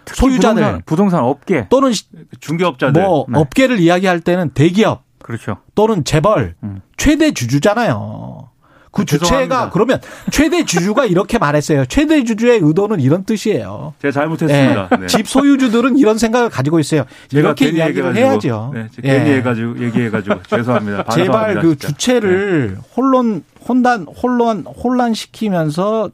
소유자들 0.06 0.62
부동산, 0.62 0.82
부동산 0.86 1.20
업계 1.24 1.66
또는 1.68 1.92
시- 1.92 2.06
중개업자들 2.40 3.02
뭐 3.02 3.26
네. 3.28 3.38
업계를 3.38 3.80
이야기할 3.80 4.20
때는 4.20 4.50
대기업 4.54 5.02
그렇죠. 5.18 5.58
또는 5.74 6.04
재벌 6.04 6.54
음. 6.62 6.80
최대 6.96 7.32
주주잖아요. 7.32 8.48
그 8.96 9.04
주체가 9.04 9.26
죄송합니다. 9.26 9.70
그러면 9.70 10.00
최대 10.30 10.64
주주가 10.64 11.04
이렇게 11.04 11.36
말했어요. 11.36 11.84
최대 11.84 12.24
주주의 12.24 12.58
의도는 12.62 13.00
이런 13.00 13.24
뜻이에요. 13.24 13.92
제가 14.00 14.10
잘못했습니다. 14.12 14.88
예. 14.90 14.96
네. 14.96 15.06
집 15.06 15.28
소유주들은 15.28 15.98
이런 15.98 16.16
생각을 16.16 16.48
가지고 16.48 16.80
있어요. 16.80 17.04
이렇게 17.30 17.66
괜히 17.66 17.78
이야기를 17.78 18.16
해야죠. 18.16 18.70
네, 18.74 18.88
제가 18.94 19.08
예. 19.08 19.18
괜히 19.18 19.30
해가지고 19.36 19.84
얘기해가지고 19.84 20.42
죄송합니다. 20.44 21.04
제발 21.12 21.60
그 21.60 21.76
진짜. 21.76 21.88
주체를 21.88 22.78
혼란 22.96 23.44
혼란 23.68 24.06
혼란 24.06 24.64
혼란시키면서 24.64 26.10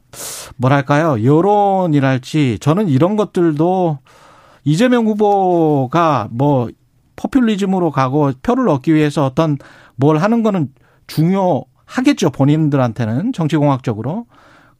뭐랄까요 0.57 1.23
여론이랄지 1.23 2.57
저는 2.59 2.89
이런 2.89 3.15
것들도 3.15 3.99
이재명 4.65 5.05
후보가 5.07 6.27
뭐 6.31 6.69
포퓰리즘으로 7.15 7.91
가고 7.91 8.31
표를 8.41 8.67
얻기 8.67 8.93
위해서 8.93 9.23
어떤 9.25 9.57
뭘 9.95 10.17
하는 10.17 10.43
거는 10.43 10.69
중요 11.07 11.63
하겠죠 11.93 12.31
본인들한테는 12.31 13.33
정치공학적으로 13.33 14.25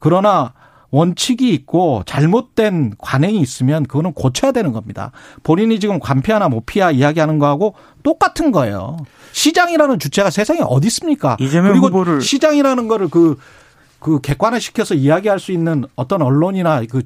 그러나 0.00 0.52
원칙이 0.90 1.48
있고 1.54 2.02
잘못된 2.06 2.94
관행이 2.98 3.40
있으면 3.40 3.84
그거는 3.84 4.12
고쳐야 4.12 4.52
되는 4.52 4.72
겁니다. 4.72 5.10
본인이 5.42 5.80
지금 5.80 5.98
관피하나 5.98 6.48
모피하 6.48 6.92
이야기하는 6.92 7.40
거하고 7.40 7.74
똑같은 8.04 8.52
거예요. 8.52 8.96
시장이라는 9.32 9.98
주체가 9.98 10.30
세상에 10.30 10.60
어디 10.62 10.86
있습니까? 10.88 11.36
그리고 11.72 11.88
후보를- 11.90 12.22
시장이라는 12.22 12.86
거를 12.86 13.08
그, 13.08 13.36
그 13.98 14.20
객관화 14.20 14.60
시켜서 14.60 14.94
이야기할 14.94 15.40
수 15.40 15.50
있는 15.50 15.84
어떤 15.96 16.22
언론이나 16.22 16.82
그 16.88 17.02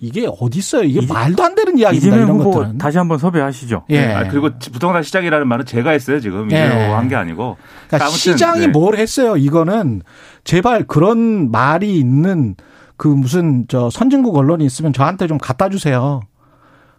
이게 0.00 0.26
어디 0.40 0.58
있어요? 0.58 0.82
이게 0.82 1.00
이재- 1.00 1.12
말도 1.12 1.42
안 1.42 1.54
되는 1.54 1.78
이야기입니다. 1.78 2.16
이재명 2.16 2.26
이런 2.26 2.40
후보 2.40 2.50
것들은. 2.58 2.78
다시 2.78 2.98
한번 2.98 3.18
섭외하시죠. 3.18 3.84
예. 3.90 4.12
아, 4.12 4.28
그리고 4.28 4.50
부동산 4.72 5.02
시장이라는 5.02 5.46
말은 5.48 5.64
제가 5.64 5.90
했어요 5.90 6.20
지금 6.20 6.50
예. 6.52 6.56
이재명 6.66 6.96
한게 6.96 7.14
아니고. 7.16 7.56
그러니까 7.88 8.06
아무튼, 8.06 8.18
시장이 8.18 8.60
네. 8.60 8.66
뭘 8.68 8.96
했어요? 8.96 9.36
이거는 9.36 10.02
제발 10.44 10.84
그런 10.86 11.50
말이 11.50 11.96
있는 11.98 12.54
그 12.96 13.08
무슨 13.08 13.64
저 13.68 13.88
선진국 13.90 14.36
언론이 14.36 14.64
있으면 14.64 14.92
저한테 14.92 15.26
좀 15.26 15.38
갖다 15.38 15.68
주세요. 15.68 16.20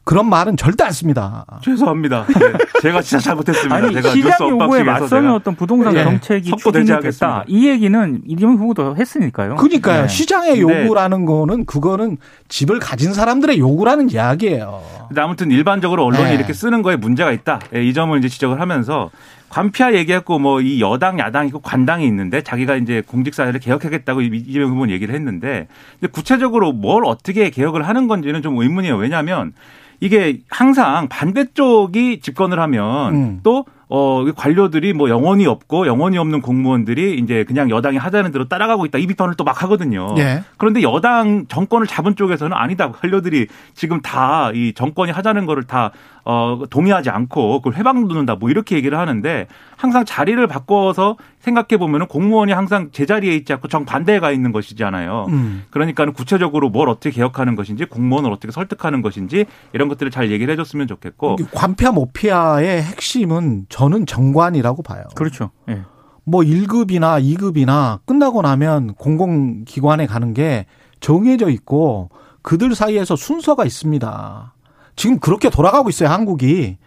그런 0.06 0.30
말은 0.30 0.56
절대 0.56 0.84
안 0.84 0.92
씁니다. 0.92 1.46
죄송합니다. 1.64 2.28
네, 2.28 2.54
제가 2.84 3.02
진짜 3.02 3.24
잘못했습니다. 3.24 3.76
아니 3.76 3.92
제가 3.92 4.10
시장 4.12 4.30
뉴스 4.30 4.44
요구에 4.44 4.84
맞서는 4.84 5.32
어떤 5.32 5.56
부동산 5.56 5.96
예. 5.96 6.04
정책이 6.04 6.52
추진됐다. 6.58 7.44
이 7.48 7.68
얘기는 7.68 8.22
이재명 8.28 8.56
후보도 8.58 8.96
했으니까요. 8.98 9.56
그러니까요. 9.56 10.04
네. 10.04 10.08
시장의 10.08 10.62
요구라는 10.62 11.26
거는 11.26 11.66
그거는 11.66 12.18
집을 12.50 12.78
가진 12.80 13.14
사람들의 13.14 13.58
요구라는 13.58 14.12
이야기예요. 14.12 14.84
근데 15.08 15.22
아무튼 15.22 15.50
일반적으로 15.50 16.06
언론이 16.06 16.26
네. 16.26 16.36
이렇게 16.36 16.54
쓰는 16.54 16.84
거에 16.84 16.98
문제가 16.98 17.32
있다. 17.32 17.60
예, 17.74 17.84
이 17.84 17.92
점을 17.94 18.16
이제 18.20 18.30
지적을 18.30 18.62
하면서 18.62 19.10
관피아 19.50 19.94
얘기했고 19.94 20.38
뭐 20.38 20.62
이 20.62 20.82
여당 20.82 21.18
야당 21.18 21.48
있고 21.48 21.60
관당이 21.62 22.06
있는데 22.06 22.42
자기가 22.44 22.76
이제 22.76 23.02
공직사회를 23.08 23.60
개혁하겠다고 23.60 24.22
이- 24.22 24.44
이재명 24.48 24.70
후보는 24.72 24.94
얘기를 24.94 25.16
했는데 25.16 25.68
근데 26.00 26.12
구체적으로 26.12 26.74
뭘 26.74 27.06
어떻게 27.06 27.50
개혁을 27.50 27.88
하는 27.88 28.08
건지는 28.08 28.44
좀 28.44 28.56
의문이에요. 28.62 28.98
왜냐하면 28.98 29.54
이게 30.00 30.42
항상 30.50 31.08
반대쪽이 31.10 32.20
집권을 32.22 32.60
하면 32.60 33.16
음. 33.16 33.40
또 33.44 33.66
어, 33.88 34.26
관료들이 34.36 34.94
뭐 34.94 35.10
영혼이 35.10 35.46
없고 35.48 35.88
영혼이 35.88 36.18
없는 36.18 36.42
공무원들이 36.42 37.18
이제 37.20 37.44
그냥 37.44 37.70
여당이 37.70 37.98
하자는 37.98 38.32
대로 38.32 38.48
따라가고 38.48 38.86
있다. 38.86 38.98
이 38.98 39.08
비판을 39.08 39.36
또 39.36 39.46
막 39.46 39.62
하거든요. 39.64 40.16
예. 40.18 40.42
그런데 40.58 40.82
여당 40.82 41.46
정권을 41.48 41.86
잡은 41.86 42.16
쪽에서는 42.16 42.56
아니다. 42.58 42.92
관료들이 42.92 43.48
지금 43.76 44.02
다 44.02 44.52
이 44.56 44.74
정권이 44.74 45.12
하자는 45.12 45.46
거를 45.46 45.64
다 45.64 45.92
어, 46.24 46.64
동의하지 46.72 47.12
않고 47.12 47.62
그걸 47.62 47.78
회방 47.80 48.08
두는다. 48.08 48.36
뭐 48.36 48.50
이렇게 48.50 48.76
얘기를 48.76 48.98
하는데 48.98 49.46
항상 49.78 50.04
자리를 50.06 50.46
바꿔서 50.48 51.18
생각해 51.40 51.78
보면은 51.78 52.08
공무원이 52.08 52.52
항상 52.52 52.90
제자리에 52.92 53.36
있지 53.36 53.54
않고 53.54 53.68
정반대에 53.68 54.20
가 54.20 54.32
있는 54.32 54.52
것이잖아요. 54.52 55.28
음. 55.30 55.64
그러니까는 55.70 56.14
구체적으로 56.14 56.70
뭘 56.70 56.90
어떻게 56.90 57.12
개혁하는 57.12 57.56
것인지 57.56 57.86
공무원을 57.86 58.32
어떻게 58.32 58.52
설득하는 58.52 59.04
것인지 59.04 59.46
이런 59.74 59.88
것들을 59.88 60.10
잘 60.12 60.32
얘기를 60.32 60.52
해줬으면 60.54 60.88
좋겠고 60.88 61.36
관피아 61.54 61.92
모피아의 61.92 62.82
핵심은 62.82 63.68
저는 63.76 64.06
정관이라고 64.06 64.84
봐요. 64.84 65.04
그렇죠. 65.16 65.52
예. 65.68 65.82
뭐 66.24 66.44
1급이나 66.44 67.22
2급이나 67.22 68.00
끝나고 68.06 68.42
나면 68.42 68.94
공공기관에 68.94 70.06
가는 70.08 70.34
게 70.34 70.66
정해져 71.02 71.50
있고 71.50 72.10
그들 72.42 72.74
사이에서 72.74 73.18
순서가 73.18 73.66
있습니다. 73.66 74.54
지금 74.96 75.20
그렇게 75.20 75.50
돌아가고 75.50 75.90
있어요, 75.90 76.08
한국이. 76.08 76.78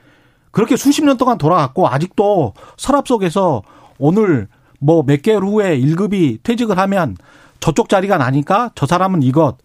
그렇게 0.51 0.79
수십 0.79 1.05
년 1.05 1.19
동안 1.19 1.37
돌아갔고 1.37 1.89
아직도 1.89 2.55
서랍 2.79 3.07
속에서 3.07 3.61
오늘 3.99 4.49
뭐 4.81 5.03
몇 5.03 5.21
개월 5.21 5.45
후에 5.45 5.79
1급이 5.79 6.43
퇴직을 6.43 6.79
하면 6.79 7.19
저쪽 7.61 7.91
자리가 7.91 8.17
나니까 8.17 8.71
저 8.75 8.87
사람은 8.87 9.23
이것. 9.23 9.59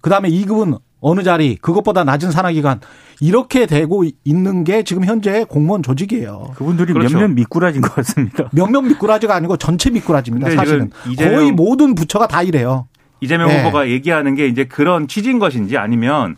그다음에 0.00 0.28
2급은 0.28 0.78
어느 1.02 1.22
자리, 1.22 1.56
그것보다 1.56 2.04
낮은 2.04 2.30
산하기관 2.30 2.80
이렇게 3.20 3.66
되고 3.66 4.04
있는 4.24 4.64
게 4.64 4.84
지금 4.84 5.04
현재 5.04 5.44
공무원 5.44 5.82
조직이에요. 5.82 6.52
그분들이 6.54 6.92
그렇죠. 6.92 7.18
몇몇 7.18 7.34
미꾸라진 7.34 7.82
것 7.82 7.94
같습니다. 7.96 8.48
몇몇 8.54 8.80
미꾸라지가 8.82 9.34
아니고 9.34 9.56
전체 9.56 9.90
미꾸라지입니다. 9.90 10.50
사실은 10.52 10.90
거의 11.18 11.52
모든 11.52 11.94
부처가 11.94 12.28
다 12.28 12.42
이래요. 12.42 12.86
이재명 13.20 13.48
네. 13.48 13.58
후보가 13.58 13.88
얘기하는 13.88 14.36
게 14.36 14.46
이제 14.46 14.64
그런 14.64 15.08
취지인 15.08 15.38
것인지 15.38 15.76
아니면 15.76 16.36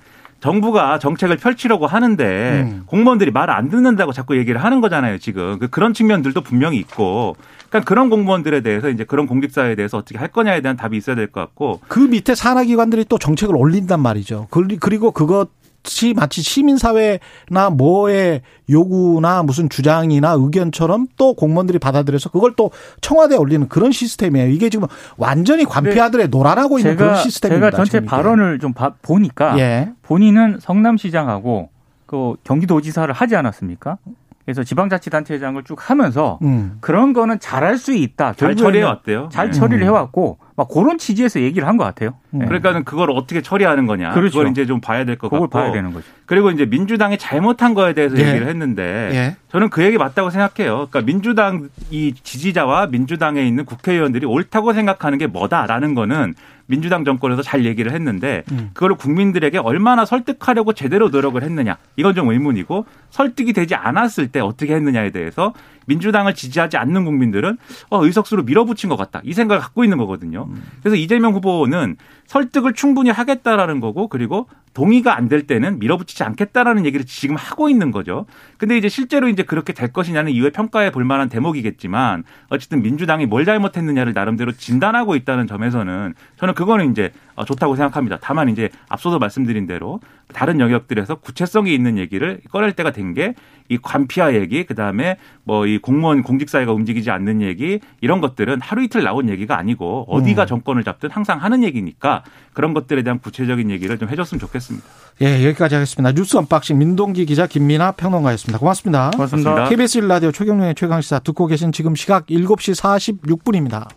정부가 0.48 0.98
정책을 0.98 1.38
펼치려고 1.38 1.86
하는데 1.86 2.66
음. 2.70 2.82
공무원들이 2.84 3.30
말을 3.30 3.54
안 3.54 3.70
듣는다고 3.70 4.12
자꾸 4.12 4.36
얘기를 4.36 4.62
하는 4.62 4.82
거잖아요, 4.82 5.16
지금. 5.16 5.58
그- 5.58 5.68
그런 5.68 5.94
측면들도 5.94 6.42
분명히 6.42 6.76
있고. 6.80 7.34
그러니까 7.70 7.88
그런 7.88 8.10
공무원들에 8.10 8.60
대해서 8.60 8.90
이제 8.90 9.04
그런 9.04 9.26
공직사회에 9.26 9.74
대해서 9.74 9.96
어떻게 9.96 10.18
할 10.18 10.28
거냐에 10.28 10.60
대한 10.60 10.76
답이 10.76 10.98
있어야 10.98 11.16
될 11.16 11.28
것 11.28 11.40
같고 11.40 11.80
그 11.88 11.98
밑에 11.98 12.34
산하기관들이 12.34 13.06
또 13.08 13.16
정책을 13.18 13.56
올린단 13.56 14.00
말이죠. 14.00 14.48
그리- 14.50 14.76
그리고 14.76 15.12
그것 15.12 15.48
이 15.84 16.14
마치 16.14 16.42
시민사회나 16.42 17.70
뭐의 17.72 18.40
요구나 18.70 19.42
무슨 19.42 19.68
주장이나 19.68 20.32
의견처럼 20.32 21.08
또 21.16 21.34
공무원들이 21.34 21.78
받아들여서 21.78 22.30
그걸 22.30 22.54
또 22.56 22.70
청와대에 23.02 23.36
올리는 23.36 23.68
그런 23.68 23.92
시스템이에요. 23.92 24.48
이게 24.48 24.70
지금 24.70 24.86
완전히 25.18 25.64
관피아들의 25.64 26.28
노란하고 26.28 26.78
있는 26.78 26.96
그런 26.96 27.16
시스템입니다. 27.16 27.70
제가 27.70 27.76
전체. 27.76 28.00
발언을 28.00 28.58
좀 28.58 28.72
봐- 28.72 28.94
보니까 29.02 29.58
예. 29.58 29.90
본인은 30.02 30.58
성남시장하고 30.60 31.68
그 32.06 32.34
경기도지사를 32.44 33.12
하지 33.12 33.36
않았습니까? 33.36 33.98
그래서 34.44 34.62
지방자치단체장을 34.62 35.62
쭉 35.64 35.90
하면서 35.90 36.38
음. 36.42 36.76
그런 36.80 37.12
거는 37.14 37.40
잘할 37.40 37.78
수 37.78 37.94
있다. 37.94 38.34
잘 38.34 38.48
결국에는 38.50 38.56
처리해 38.62 38.84
왔대요. 38.84 39.28
잘 39.32 39.46
네. 39.46 39.52
처리를 39.52 39.84
해왔고 39.84 40.38
막 40.56 40.68
그런 40.68 40.98
취지에서 40.98 41.40
얘기를 41.40 41.66
한 41.66 41.74
것 41.78 41.84
같아요. 41.84 42.14
음. 42.30 42.40
네. 42.40 42.46
그러니까는 42.46 42.84
그걸 42.84 43.10
어떻게 43.10 43.40
처리하는 43.40 43.86
거냐. 43.86 44.10
그렇죠. 44.12 44.38
그걸 44.38 44.50
이제 44.52 44.66
좀 44.66 44.80
봐야 44.80 45.04
될것 45.04 45.30
그걸 45.30 45.48
같고. 45.48 45.58
봐야 45.58 45.72
되는 45.72 45.92
거죠. 45.92 46.06
그리고 46.26 46.50
이제 46.50 46.66
민주당이 46.66 47.16
잘못한 47.18 47.74
거에 47.74 47.94
대해서 47.94 48.16
예. 48.18 48.28
얘기를 48.28 48.46
했는데 48.46 49.10
예. 49.12 49.36
저는 49.50 49.70
그 49.70 49.82
얘기 49.82 49.96
맞다고 49.98 50.30
생각해요. 50.30 50.88
그러니까 50.90 51.00
민주당 51.02 51.68
이 51.90 52.12
지지자와 52.22 52.88
민주당에 52.88 53.42
있는 53.42 53.64
국회의원들이 53.64 54.26
옳다고 54.26 54.72
생각하는 54.74 55.18
게 55.18 55.26
뭐다라는 55.26 55.94
거는 55.94 56.34
민주당 56.66 57.04
정권에서 57.04 57.42
잘 57.42 57.64
얘기를 57.64 57.92
했는데 57.92 58.42
음. 58.52 58.70
그걸 58.74 58.94
국민들에게 58.94 59.58
얼마나 59.58 60.04
설득하려고 60.04 60.72
제대로 60.72 61.08
노력을 61.08 61.42
했느냐 61.42 61.76
이건 61.96 62.14
좀 62.14 62.30
의문이고 62.30 62.86
설득이 63.10 63.52
되지 63.52 63.74
않았을 63.74 64.28
때 64.28 64.40
어떻게 64.40 64.74
했느냐에 64.74 65.10
대해서 65.10 65.52
민주당을 65.86 66.34
지지하지 66.34 66.76
않는 66.76 67.04
국민들은 67.04 67.58
어, 67.90 68.04
의석수로 68.04 68.44
밀어붙인 68.44 68.88
것 68.88 68.96
같다 68.96 69.20
이 69.24 69.32
생각을 69.32 69.60
갖고 69.60 69.84
있는 69.84 69.98
거거든요. 69.98 70.48
그래서 70.80 70.96
이재명 70.96 71.34
후보는 71.34 71.96
설득을 72.26 72.72
충분히 72.72 73.10
하겠다라는 73.10 73.80
거고 73.80 74.08
그리고 74.08 74.48
동의가 74.72 75.16
안 75.16 75.28
될 75.28 75.46
때는 75.46 75.78
밀어붙이지 75.78 76.22
않겠다라는 76.24 76.84
얘기를 76.84 77.06
지금 77.06 77.36
하고 77.36 77.68
있는 77.70 77.90
거죠. 77.92 78.26
근데 78.58 78.76
이제 78.76 78.88
실제로 78.88 79.28
이제 79.28 79.42
그렇게 79.42 79.72
될 79.72 79.92
것이냐는 79.92 80.32
이후에 80.32 80.50
평가해 80.50 80.90
볼 80.90 81.04
만한 81.04 81.28
대목이겠지만 81.28 82.24
어쨌든 82.50 82.82
민주당이 82.82 83.26
뭘 83.26 83.44
잘못했느냐를 83.44 84.12
나름대로 84.12 84.52
진단하고 84.52 85.16
있다는 85.16 85.46
점에서는 85.46 86.14
저는 86.36 86.54
그거는 86.54 86.90
이제 86.90 87.10
어, 87.23 87.23
좋다고 87.42 87.74
생각합니다. 87.74 88.18
다만 88.20 88.48
이제 88.48 88.68
앞서도 88.88 89.18
말씀드린 89.18 89.66
대로 89.66 90.00
다른 90.32 90.60
영역들에서 90.60 91.16
구체성이 91.16 91.74
있는 91.74 91.98
얘기를 91.98 92.40
꺼낼 92.50 92.72
때가 92.72 92.92
된 92.92 93.14
게 93.14 93.34
이 93.68 93.78
관피아 93.78 94.34
얘기, 94.34 94.64
그 94.64 94.74
다음에 94.74 95.16
뭐 95.44 95.64
이 95.64 95.78
공무원 95.78 96.22
공직 96.22 96.50
사회가 96.50 96.72
움직이지 96.72 97.10
않는 97.10 97.40
얘기 97.40 97.80
이런 98.02 98.20
것들은 98.20 98.60
하루 98.60 98.82
이틀 98.82 99.02
나온 99.02 99.30
얘기가 99.30 99.56
아니고 99.56 100.04
어디가 100.08 100.42
음. 100.42 100.46
정권을 100.46 100.84
잡든 100.84 101.10
항상 101.10 101.42
하는 101.42 101.64
얘기니까 101.64 102.22
그런 102.52 102.74
것들에 102.74 103.02
대한 103.02 103.18
구체적인 103.18 103.70
얘기를 103.70 103.96
좀 103.96 104.10
해줬으면 104.10 104.40
좋겠습니다. 104.40 104.86
예, 105.22 105.46
여기까지 105.46 105.76
하겠습니다. 105.76 106.12
뉴스 106.12 106.36
언박싱 106.36 106.76
민동기 106.76 107.24
기자 107.24 107.46
김민하 107.46 107.92
평론가였습니다. 107.92 108.58
고맙습니다. 108.58 109.10
고맙습니다. 109.14 109.50
고맙습니다. 109.52 109.70
KBS 109.70 110.00
1라디오 110.02 110.34
최경영의 110.34 110.74
최강시사 110.74 111.20
듣고 111.20 111.46
계신 111.46 111.72
지금 111.72 111.94
시각 111.94 112.26
7시 112.26 112.78
46분입니다. 113.24 113.88